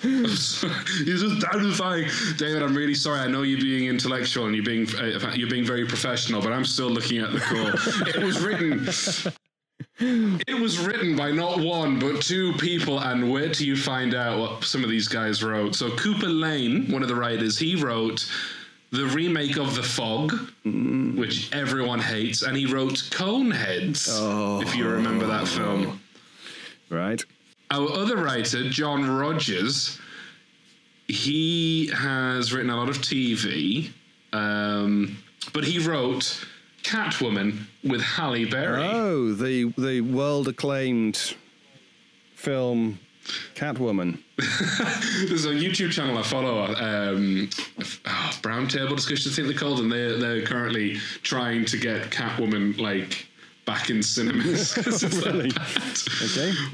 [1.04, 2.62] He's just terrifying, David.
[2.62, 3.20] I'm really sorry.
[3.20, 6.64] I know you're being intellectual and you're being uh, you're being very professional, but I'm
[6.64, 7.74] still looking at the core.
[8.14, 8.88] it was written.
[10.46, 14.38] It was written by not one but two people, and wait till you find out
[14.38, 15.74] what some of these guys wrote.
[15.74, 18.30] So Cooper Layne, one of the writers, he wrote
[18.90, 20.32] the remake of The Fog,
[20.64, 26.00] which everyone hates, and he wrote Coneheads, if you remember that film.
[26.90, 27.22] right.
[27.70, 29.98] Our other writer, John Rogers,
[31.06, 33.90] he has written a lot of TV,
[34.32, 35.16] um,
[35.52, 36.44] but he wrote
[36.82, 38.82] Catwoman with Halle Berry.
[38.82, 41.34] Oh, the the world acclaimed
[42.34, 42.98] film
[43.54, 44.18] Catwoman.
[45.28, 47.48] There's a YouTube channel I follow, um,
[48.06, 52.10] oh, Brown Table Discussions, I think they're called, and they're they're currently trying to get
[52.10, 53.26] Catwoman like
[53.66, 54.72] back in cinemas.
[54.74, 55.50] 'cause it's that Really?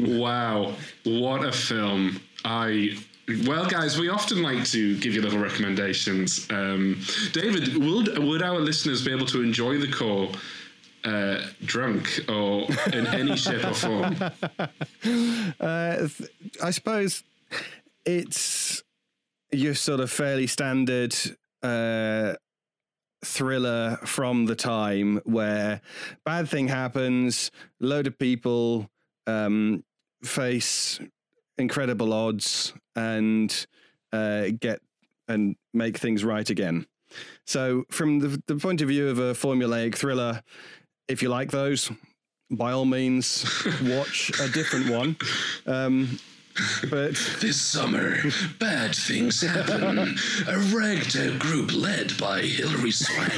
[0.07, 0.18] Okay.
[0.18, 0.74] Wow,
[1.05, 2.20] what a film!
[2.44, 2.97] I
[3.44, 6.47] well, guys, we often like to give you little recommendations.
[6.51, 7.01] Um,
[7.32, 10.30] David, would would our listeners be able to enjoy the Core?
[11.05, 14.16] Uh, drunk or in any shape or form.
[15.61, 16.09] Uh,
[16.62, 17.22] I suppose
[18.05, 18.82] it's
[19.53, 21.14] your sort of fairly standard
[21.62, 22.34] uh,
[23.24, 25.80] thriller from the time where
[26.24, 28.90] bad thing happens, load of people
[29.26, 29.84] um,
[30.22, 31.01] face
[31.59, 33.66] incredible odds and
[34.12, 34.80] uh, get
[35.28, 36.86] and make things right again.
[37.44, 40.42] So, from the, the point of view of a formulaic thriller,
[41.09, 41.91] if you like those,
[42.51, 43.45] by all means,
[43.83, 45.17] watch a different one.
[45.67, 46.19] Um,
[46.89, 48.17] but This summer,
[48.59, 50.17] bad things happen.
[50.49, 53.33] A ragtag group led by Hilary Swank.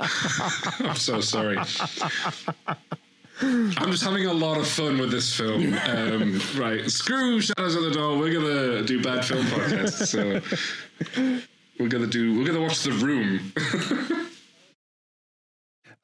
[0.80, 1.56] I'm so sorry.
[3.40, 5.72] I'm just having a lot of fun with this film.
[5.86, 8.18] Um, right, screw Shadows at the Door.
[8.18, 10.08] We're gonna do bad film podcasts.
[10.08, 10.40] So
[11.78, 12.38] we're gonna do.
[12.38, 13.52] We're gonna watch The Room.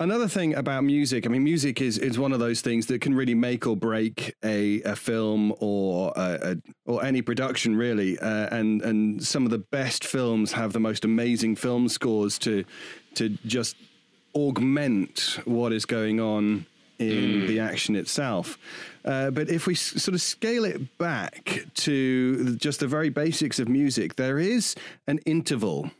[0.00, 3.14] Another thing about music, I mean, music is, is one of those things that can
[3.14, 8.18] really make or break a, a film or a, a, or any production, really.
[8.18, 12.64] Uh, and and some of the best films have the most amazing film scores to
[13.14, 13.76] to just
[14.34, 16.66] augment what is going on
[16.98, 18.58] in the action itself.
[19.04, 23.60] Uh, but if we s- sort of scale it back to just the very basics
[23.60, 24.74] of music, there is
[25.06, 25.90] an interval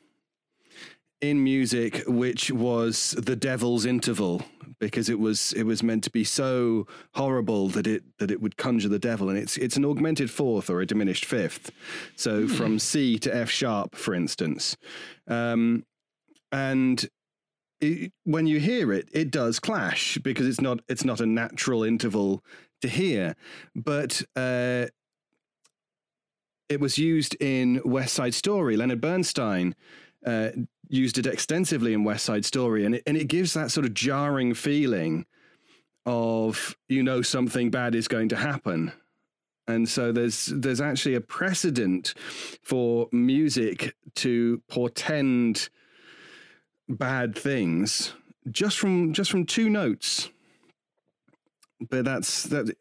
[1.31, 4.43] in music which was the devil's interval
[4.79, 8.57] because it was it was meant to be so horrible that it that it would
[8.57, 9.29] conjure the devil.
[9.29, 11.71] And it's it's an augmented fourth or a diminished fifth.
[12.17, 14.77] So from C to F sharp for instance.
[15.27, 15.85] Um,
[16.53, 17.09] and
[17.81, 21.83] it, when you hear it it does clash because it's not it's not a natural
[21.83, 22.45] interval
[22.83, 23.37] to hear.
[23.75, 24.87] But uh,
[26.69, 28.77] it was used in West Side Story.
[28.77, 29.75] Leonard Bernstein
[30.27, 30.51] uh,
[30.95, 33.95] used it extensively in West Side Story, and it, and it gives that sort of
[33.95, 35.27] jarring feeling
[36.07, 38.93] of you know something bad is going to happen.
[39.67, 42.15] And so there's there's actually a precedent
[42.63, 45.71] for music to portend
[46.89, 48.13] bad things
[48.51, 50.31] just from just from two notes.
[51.89, 52.77] But that's that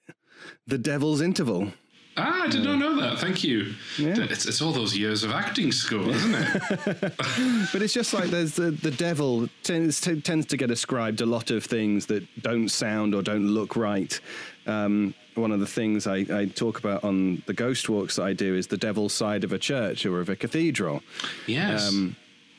[0.67, 1.71] the devil's interval.
[2.15, 3.17] Ah, I did not know that.
[3.19, 3.73] Thank you.
[3.97, 4.15] Yeah.
[4.29, 7.13] It's, it's all those years of acting school, isn't it?
[7.71, 11.25] but it's just like there's the, the devil tends to, tends to get ascribed a
[11.25, 14.19] lot of things that don't sound or don't look right.
[14.67, 18.33] Um, one of the things I, I talk about on the ghost walks that I
[18.33, 21.01] do is the devil's side of a church or of a cathedral.
[21.47, 21.89] yes.
[21.89, 22.15] Um,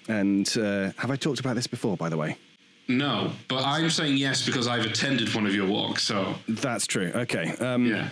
[0.08, 2.36] and uh, have I talked about this before, by the way?
[2.86, 6.02] no, but I'm saying yes because I've attended one of your walks.
[6.02, 7.10] So That's true.
[7.14, 7.56] Okay.
[7.56, 8.10] Um, yeah.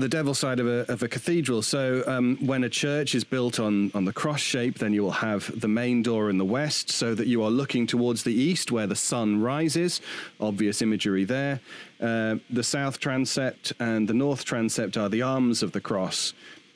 [0.00, 1.62] The devil side of a, of a cathedral.
[1.62, 5.10] So um, when a church is built on, on the cross shape, then you will
[5.10, 8.72] have the main door in the west so that you are looking towards the east
[8.72, 10.00] where the sun rises.
[10.40, 11.60] Obvious imagery there.
[12.00, 16.32] Uh, the south transept and the north transept are the arms of the cross.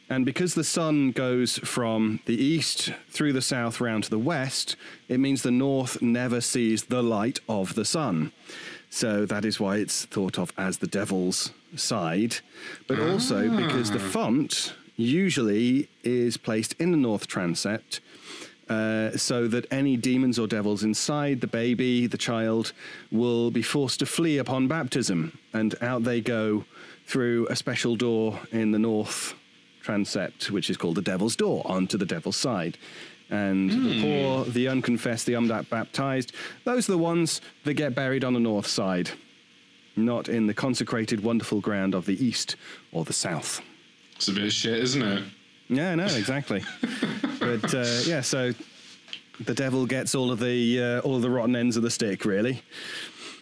[0.08, 4.76] And because the sun goes from the east through the south round to the west,
[5.08, 8.32] it means the north never sees the light of the sun.
[8.90, 12.36] So that is why it's thought of as the devil's side.
[12.86, 18.00] But also because the font usually is placed in the north transept
[18.68, 22.72] uh, so that any demons or devils inside the baby, the child,
[23.10, 25.36] will be forced to flee upon baptism.
[25.52, 26.64] And out they go
[27.06, 29.34] through a special door in the north
[29.84, 32.78] transept, which is called the devil's door, onto the devil's side.
[33.30, 36.32] And the poor, the unconfessed, the unbaptized,
[36.64, 39.10] those are the ones that get buried on the north side,
[39.96, 42.56] not in the consecrated, wonderful ground of the east
[42.92, 43.60] or the south.
[44.16, 45.24] It's a bit of shit, isn't it?
[45.68, 46.62] Yeah, no, exactly.
[47.40, 48.52] but uh, yeah, so
[49.40, 52.24] the devil gets all of the uh, all of the rotten ends of the stick,
[52.24, 52.62] really.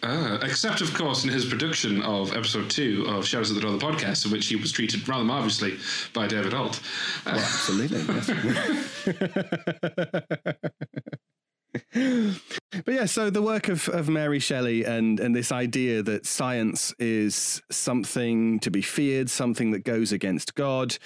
[0.05, 3.77] Ah, except, of course, in his production of episode two of Shadows at the Door,
[3.77, 5.77] the podcast, in which he was treated rather marvelously
[6.13, 6.81] by David Ault.
[7.25, 8.03] Well, absolutely.
[11.93, 16.93] but yeah, so the work of, of Mary Shelley and, and this idea that science
[16.99, 20.97] is something to be feared, something that goes against God.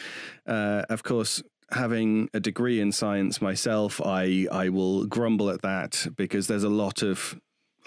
[0.48, 6.08] Uh, of course, having a degree in science myself, I, I will grumble at that
[6.16, 7.38] because there's a lot of,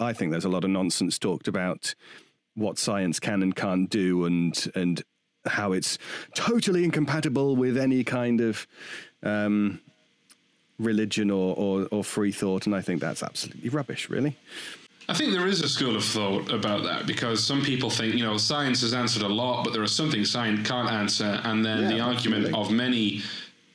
[0.01, 1.93] I think there's a lot of nonsense talked about
[2.55, 5.03] what science can and can't do and, and
[5.45, 5.97] how it's
[6.35, 8.67] totally incompatible with any kind of
[9.23, 9.79] um,
[10.79, 12.65] religion or, or, or free thought.
[12.65, 14.35] And I think that's absolutely rubbish, really.
[15.07, 18.23] I think there is a school of thought about that because some people think, you
[18.23, 21.41] know, science has answered a lot, but there are some things science can't answer.
[21.43, 22.71] And then Yeah, the argument absolutely.
[22.71, 23.21] of many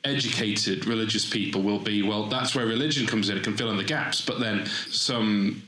[0.03, 3.77] educated religious people will be, well, that's where religion comes in, it can fill in
[3.77, 4.21] the gaps.
[4.21, 5.61] But then some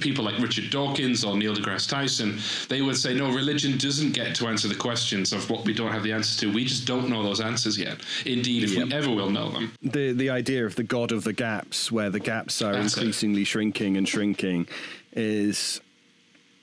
[0.00, 4.34] people like Richard Dawkins or Neil deGrasse Tyson, they would say, no, religion doesn't get
[4.36, 6.52] to answer the questions of what we don't have the answers to.
[6.52, 8.00] We just don't know those answers yet.
[8.24, 9.72] Indeed, if we ever will know them.
[9.82, 13.00] The the idea of the god of the gaps, where the gaps are That's it.
[13.00, 14.68] increasingly shrinking and shrinking,
[15.12, 15.80] is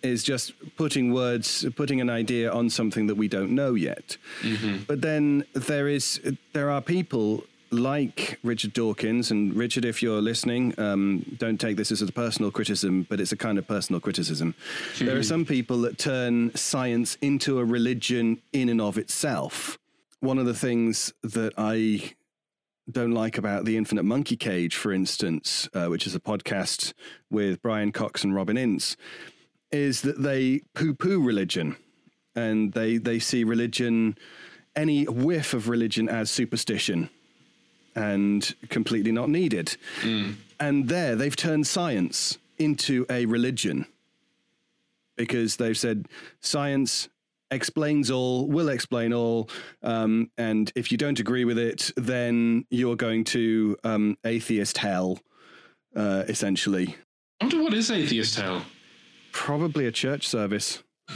[0.01, 4.15] is just putting words, putting an idea on something that we don't know yet.
[4.41, 4.83] Mm-hmm.
[4.87, 6.21] But then there is
[6.53, 11.91] there are people like Richard Dawkins and Richard, if you're listening, um, don't take this
[11.91, 14.55] as a personal criticism, but it's a kind of personal criticism.
[14.99, 19.77] There are some people that turn science into a religion in and of itself.
[20.19, 22.13] One of the things that I
[22.91, 26.93] don't like about the Infinite Monkey Cage, for instance, uh, which is a podcast
[27.29, 28.97] with Brian Cox and Robin Ince,
[29.71, 31.75] is that they poo-poo religion,
[32.35, 34.17] and they they see religion,
[34.75, 37.09] any whiff of religion as superstition,
[37.99, 39.75] and completely not needed.
[40.59, 43.85] And there, they've turned science into a religion
[45.17, 46.07] because they've said
[46.39, 47.09] science
[47.51, 49.49] explains all, will explain all,
[49.83, 55.19] um, and if you don't agree with it, then you're going to um, atheist hell,
[55.95, 56.95] uh, essentially.
[57.41, 58.63] I wonder what is atheist hell?
[59.33, 60.83] Probably a church service.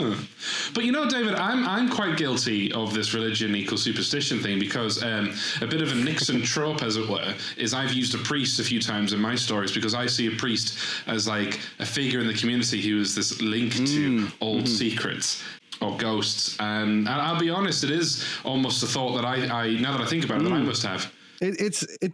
[0.00, 0.72] Hmm.
[0.74, 5.02] But you know, David, I'm I'm quite guilty of this religion equals superstition thing because
[5.02, 8.58] um, a bit of a Nixon trope, as it were, is I've used a priest
[8.60, 12.20] a few times in my stories because I see a priest as like a figure
[12.20, 14.26] in the community who is this link to hmm.
[14.40, 14.66] old hmm.
[14.66, 15.42] secrets.
[15.82, 19.80] Or ghosts, and, and I'll be honest, it is almost a thought that I, I
[19.80, 21.10] now that I think about it, that I must have.
[21.40, 22.12] It, it's it,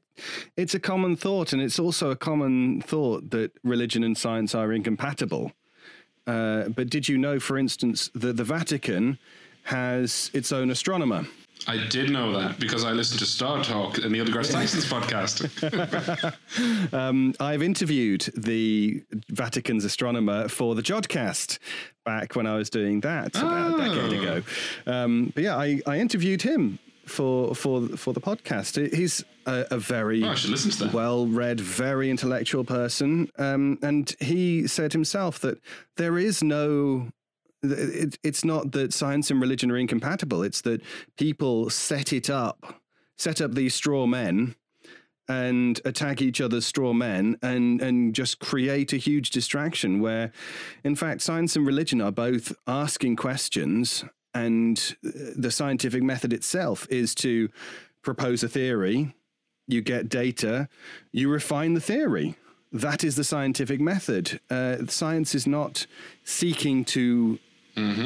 [0.57, 4.72] it's a common thought, and it's also a common thought that religion and science are
[4.72, 5.51] incompatible.
[6.27, 9.18] Uh, but did you know, for instance, that the Vatican
[9.64, 11.27] has its own astronomer?
[11.68, 15.43] I did know that because I listened to Star Talk and Neil deGrasse Tyson's podcast.
[17.41, 21.59] I've interviewed the Vatican's astronomer for the Jodcast
[22.05, 24.22] back when I was doing that about a decade Oh.
[24.22, 24.43] ago.
[24.87, 28.92] Um, but yeah, I, I interviewed him for for for the podcast.
[28.94, 30.92] He's a, a very Oh, I listen to that.
[30.92, 35.61] well-read, very intellectual person, um, and he said himself that
[35.96, 37.11] there is no.
[37.62, 40.42] It, it's not that science and religion are incompatible.
[40.42, 40.82] It's that
[41.16, 42.80] people set it up,
[43.16, 44.54] set up these straw men,
[45.28, 50.00] and attack each other's straw men, and and just create a huge distraction.
[50.00, 50.32] Where,
[50.84, 54.04] in fact, science and religion are both asking questions,
[54.37, 57.49] and uh, the scientific method itself is to
[58.03, 59.14] propose a theory,
[59.66, 60.68] you get data,
[61.11, 62.37] you refine the theory.
[62.72, 64.41] That is the scientific method.
[64.51, 65.87] Uh, science is not
[66.24, 67.39] seeking to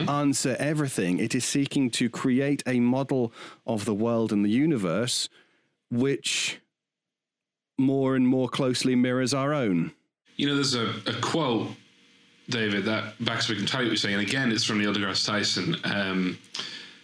[0.09, 3.33] answer everything, it is seeking to create a model
[3.66, 5.28] of the world and the universe
[5.91, 6.61] which
[7.78, 9.93] more and more closely mirrors our own.
[10.37, 11.68] You know, there's a, a quote,
[12.51, 14.18] David, that backs up entirely what you're saying.
[14.18, 15.76] And again, it's from Neil deGrasse Tyson.
[15.84, 16.38] Um,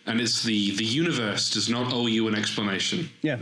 [0.07, 3.09] and it's the the universe does not owe you an explanation.
[3.23, 3.39] Yeah.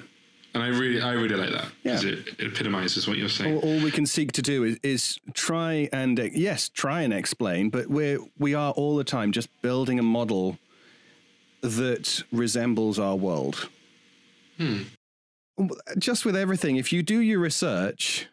[0.55, 2.13] And I really, I really like that because Yeah.
[2.13, 3.57] it, it epitomizes what you're saying.
[3.57, 7.71] All, all we can seek to do is, is try and yes, try and explain,
[7.71, 10.59] but we're we are all the time just building a model
[11.63, 13.69] that resembles our world.
[14.59, 14.83] Hmm.
[15.99, 18.29] Just with everything, if you do your research,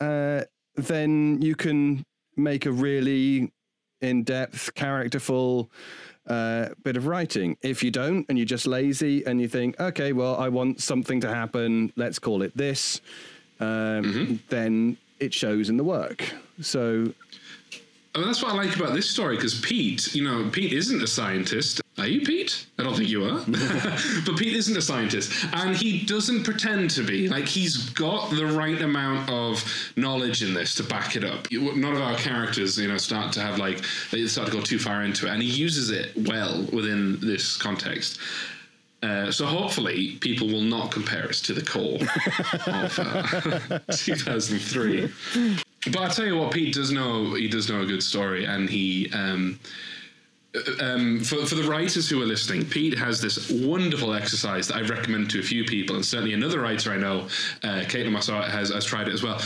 [0.00, 0.42] uh,
[0.76, 2.04] then you can
[2.36, 3.52] make a really
[4.00, 5.70] in-depth, characterful
[6.26, 7.56] uh, bit of writing.
[7.62, 11.20] If you don't, and you're just lazy, and you think, okay, well, I want something
[11.20, 13.00] to happen, let's call it this,
[13.60, 16.24] um, then it shows in the work.
[16.60, 17.12] So
[18.14, 21.02] I mean, that's what I like about this story because Pete, you know, Pete isn't
[21.02, 21.81] a scientist.
[21.98, 22.66] Are you, Pete?
[22.78, 23.44] I don't think you are.
[24.26, 27.28] but Pete isn't a scientist, and he doesn't pretend to be.
[27.28, 29.62] Like he's got the right amount of
[29.96, 31.48] knowledge in this to back it up.
[31.52, 34.78] None of our characters, you know, start to have like they start to go too
[34.78, 38.18] far into it, and he uses it well within this context.
[39.02, 41.98] Uh, so hopefully people will not compare us to the Core
[42.68, 45.12] of uh, 2003.
[45.90, 47.34] But I tell you what, Pete does know.
[47.34, 49.10] He does know a good story, and he.
[49.12, 49.60] Um,
[50.80, 54.82] um, for, for the writers who are listening, Pete has this wonderful exercise that I
[54.82, 57.20] recommend to a few people, and certainly another writer I know,
[57.62, 59.40] uh, Caitlin Massart, has, has tried it as well.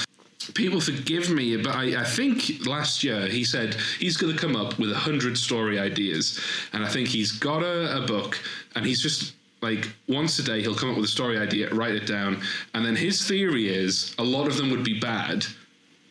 [0.54, 4.54] People forgive me, but I, I think last year he said he's going to come
[4.54, 6.40] up with a hundred story ideas,
[6.72, 8.38] and I think he's got a, a book,
[8.74, 11.94] and he's just like once a day he'll come up with a story idea, write
[11.94, 12.42] it down,
[12.74, 15.44] and then his theory is a lot of them would be bad,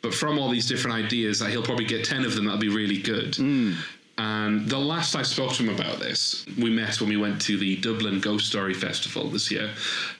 [0.01, 2.69] but from all these different ideas, that he'll probably get ten of them that'll be
[2.69, 3.37] really good.
[4.18, 7.57] And the last I spoke to him about this, we met when we went to
[7.57, 9.72] the Dublin Ghost Story Festival this year,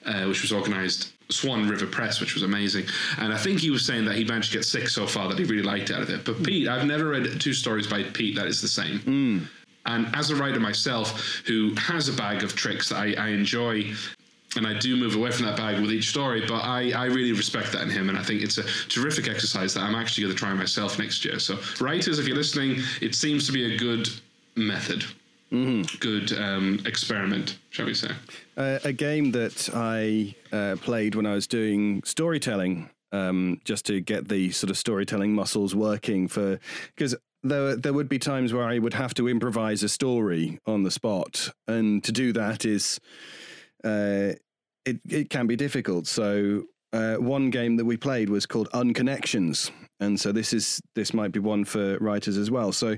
[0.06, 2.86] uh, which was organised Swan River Press, which was amazing.
[3.18, 5.40] And I think he was saying that he managed to get six so far that
[5.40, 6.26] he really liked out of it.
[6.26, 9.00] But Pete, I've never read two stories by Pete that is the same.
[9.86, 13.94] And as a writer myself, who has a bag of tricks that I, I enjoy,
[14.56, 17.32] and I do move away from that bag with each story, but I, I really
[17.32, 20.36] respect that in him, and I think it's a terrific exercise that I'm actually going
[20.36, 21.40] to try myself next year.
[21.40, 24.10] So, writers, if you're listening, it seems to be a good
[24.56, 25.06] method,
[26.00, 28.12] good um, experiment, shall we say?
[28.58, 34.02] Uh, a game that I uh, played when I was doing storytelling, um, just to
[34.02, 36.60] get the sort of storytelling muscles working for
[36.96, 40.84] because there there would be times where I would have to improvise a story on
[40.84, 43.00] the spot, and to do that is
[43.84, 44.34] uh,
[44.86, 46.08] it it can be difficult.
[46.08, 46.66] So.
[46.94, 49.70] Uh, one game that we played was called Unconnections,
[50.00, 52.72] and so this is this might be one for writers as well.
[52.72, 52.96] So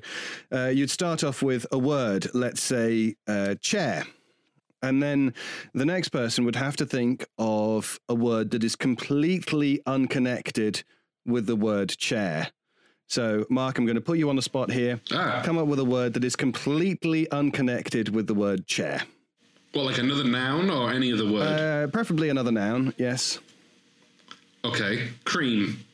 [0.51, 4.05] uh, you'd start off with a word, let's say uh, chair,
[4.81, 5.33] and then
[5.73, 10.83] the next person would have to think of a word that is completely unconnected
[11.25, 12.49] with the word chair.
[13.07, 14.99] So, Mark, I'm going to put you on the spot here.
[15.13, 15.41] Ah.
[15.43, 19.03] Come up with a word that is completely unconnected with the word chair.
[19.77, 21.43] Well, like another noun or any other word?
[21.43, 23.37] Uh, preferably another noun, yes.
[24.65, 25.85] okay, cream.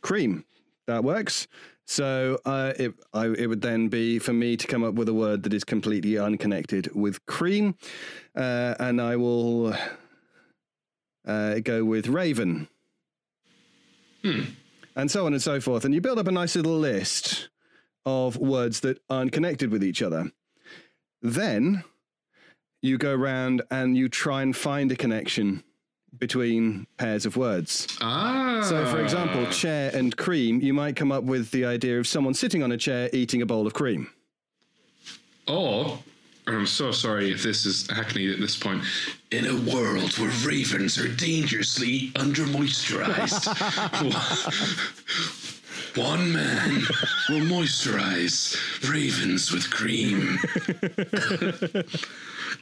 [0.00, 0.44] Cream.
[0.88, 1.46] That works.
[1.86, 5.14] So uh, it, I, it would then be for me to come up with a
[5.14, 7.76] word that is completely unconnected with cream.
[8.34, 9.76] Uh, and I will
[11.24, 12.66] uh, go with raven.
[14.24, 14.40] Hmm.
[14.96, 15.84] And so on and so forth.
[15.84, 17.48] And you build up a nice little list
[18.04, 20.32] of words that aren't connected with each other.
[21.22, 21.84] Then
[22.82, 25.62] you go around and you try and find a connection
[26.18, 27.86] between pairs of words.
[28.00, 28.62] Ah.
[28.68, 32.34] So, for example, chair and cream, you might come up with the idea of someone
[32.34, 34.10] sitting on a chair eating a bowl of cream.
[35.46, 35.98] Or,
[36.46, 38.82] and I'm so sorry if this is hackneyed at this point,
[39.30, 43.46] In a world where ravens are dangerously under moisturized,
[45.96, 46.82] one man
[47.28, 48.56] will moisturize
[48.88, 50.38] ravens with cream.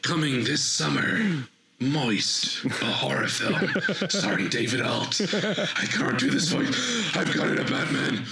[0.03, 1.45] Coming this summer.
[1.81, 3.70] Moist, a horror film
[4.09, 5.20] starring David Ault.
[5.20, 7.16] I can't do this voice.
[7.16, 8.24] I've got it, a Batman.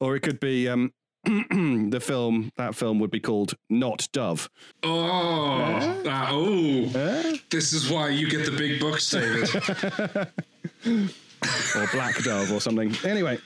[0.00, 0.92] Or it could be um,
[1.24, 4.50] the film, that film would be called Not Dove.
[4.82, 6.86] oh, ah, oh,
[7.50, 9.48] this is why you get the big bucks, David.
[10.86, 12.94] or Black Dove or something.
[13.04, 13.38] Anyway,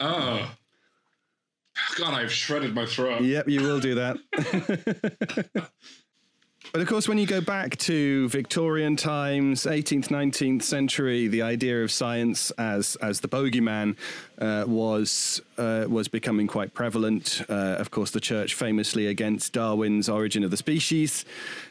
[0.00, 0.54] oh.
[1.98, 3.22] God, I've shredded my throat.
[3.22, 4.16] yep, you will do that.
[6.72, 11.82] but of course, when you go back to Victorian times, 18th, 19th century, the idea
[11.82, 13.96] of science as as the bogeyman
[14.38, 17.42] uh, was uh, was becoming quite prevalent.
[17.48, 21.24] Uh, of course, the church famously against Darwin's Origin of the Species.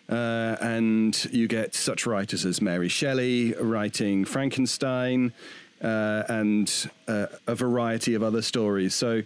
[0.10, 5.34] Uh, and you get such writers as Mary Shelley writing Frankenstein
[5.82, 8.96] uh, and uh, a variety of other stories.
[8.96, 9.24] So,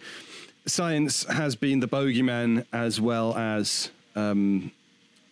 [0.65, 4.71] science has been the bogeyman as well as um,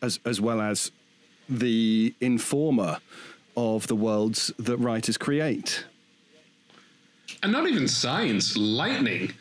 [0.01, 0.91] as as well as
[1.47, 2.97] the informer
[3.57, 5.85] of the worlds that writers create.
[7.43, 9.33] And not even science, lightning.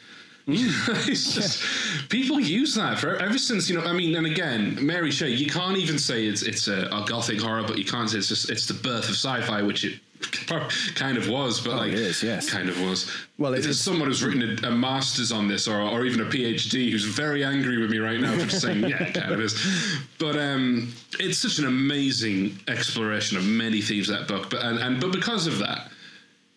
[0.46, 0.54] Hmm.
[1.11, 3.84] it's just people use that for ever since you know.
[3.84, 5.34] I mean, and again, Mary Shelley.
[5.34, 8.28] You can't even say it's it's a, a gothic horror, but you can't say it's
[8.28, 10.00] just it's the birth of sci-fi, which it
[10.94, 11.60] kind of was.
[11.60, 12.50] But like, it is, yes.
[12.50, 13.10] kind of was.
[13.38, 16.20] Well, it if there's someone who's written a, a master's on this, or or even
[16.20, 19.40] a PhD, who's very angry with me right now for saying, yeah, it kind of
[19.40, 19.54] is.
[20.18, 24.50] But um, it's such an amazing exploration of many themes that book.
[24.50, 25.90] But and, and but because of that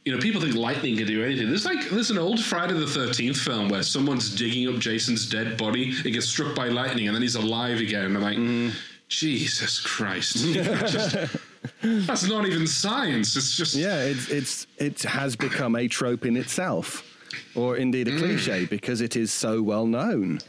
[0.06, 1.50] you know, people think lightning can do anything.
[1.50, 5.58] There's like there's an old Friday the Thirteenth film where someone's digging up Jason's dead
[5.58, 5.94] body.
[6.04, 8.06] It gets struck by lightning, and then he's alive again.
[8.06, 8.74] And I'm like,
[9.10, 11.18] Jesus Christ, Just-
[11.82, 13.36] that's not even science.
[13.36, 17.04] It's just Yeah, it's it's it has become a trope in itself,
[17.56, 20.40] or indeed a cliche because it is so well known.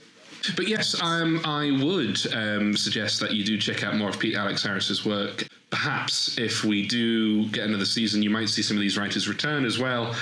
[0.57, 4.35] But yes, um, I would um, suggest that you do check out more of Pete
[4.35, 5.47] Alex Harris's work.
[5.71, 9.65] Perhaps if we do get another season, you might see some of these writers return
[9.65, 10.15] as well.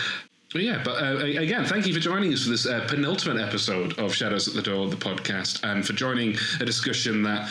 [0.53, 3.99] But yeah, but uh, again, thank you for joining us for this uh, penultimate episode
[3.99, 7.51] of Shadows at the Door, the podcast, and for joining a discussion that.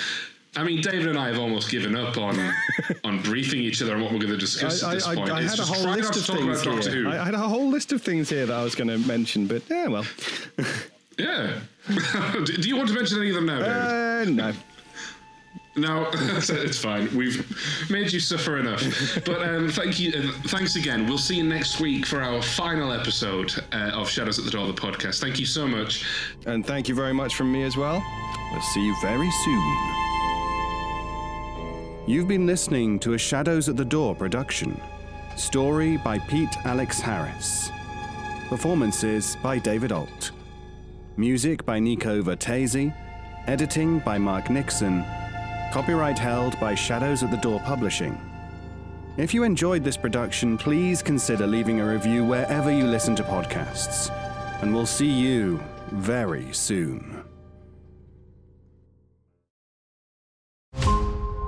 [0.56, 2.38] I mean, David and I have almost given up on
[3.04, 5.32] on briefing each other on what we're going to discuss I, at this I, point.
[5.32, 7.08] I, I had a whole list of things here.
[7.08, 9.48] I, I had a whole list of things here that I was going to mention,
[9.48, 10.06] but yeah, well,
[11.18, 11.60] yeah.
[12.34, 14.40] do do you want to mention any of them now, David?
[14.40, 14.54] uh, no.
[15.76, 17.16] No, it's fine.
[17.16, 17.46] We've
[17.90, 18.84] made you suffer enough.
[19.24, 21.08] But um, thank you, uh, thanks again.
[21.08, 24.68] We'll see you next week for our final episode uh, of Shadows at the Door,
[24.68, 25.22] the podcast.
[25.22, 26.06] Thank you so much.
[26.46, 28.04] And thank you very much from me as well.
[28.52, 30.09] We'll see you very soon.
[32.10, 34.82] You've been listening to a Shadows at the Door production.
[35.36, 37.70] Story by Pete Alex Harris.
[38.48, 40.32] Performances by David Ault.
[41.18, 42.92] Music by Nico Vertesi.
[43.46, 45.06] Editing by Mark Nixon.
[45.72, 48.20] Copyright held by Shadows at the Door Publishing.
[49.18, 54.10] If you enjoyed this production, please consider leaving a review wherever you listen to podcasts.
[54.64, 55.62] And we'll see you
[55.92, 57.19] very soon.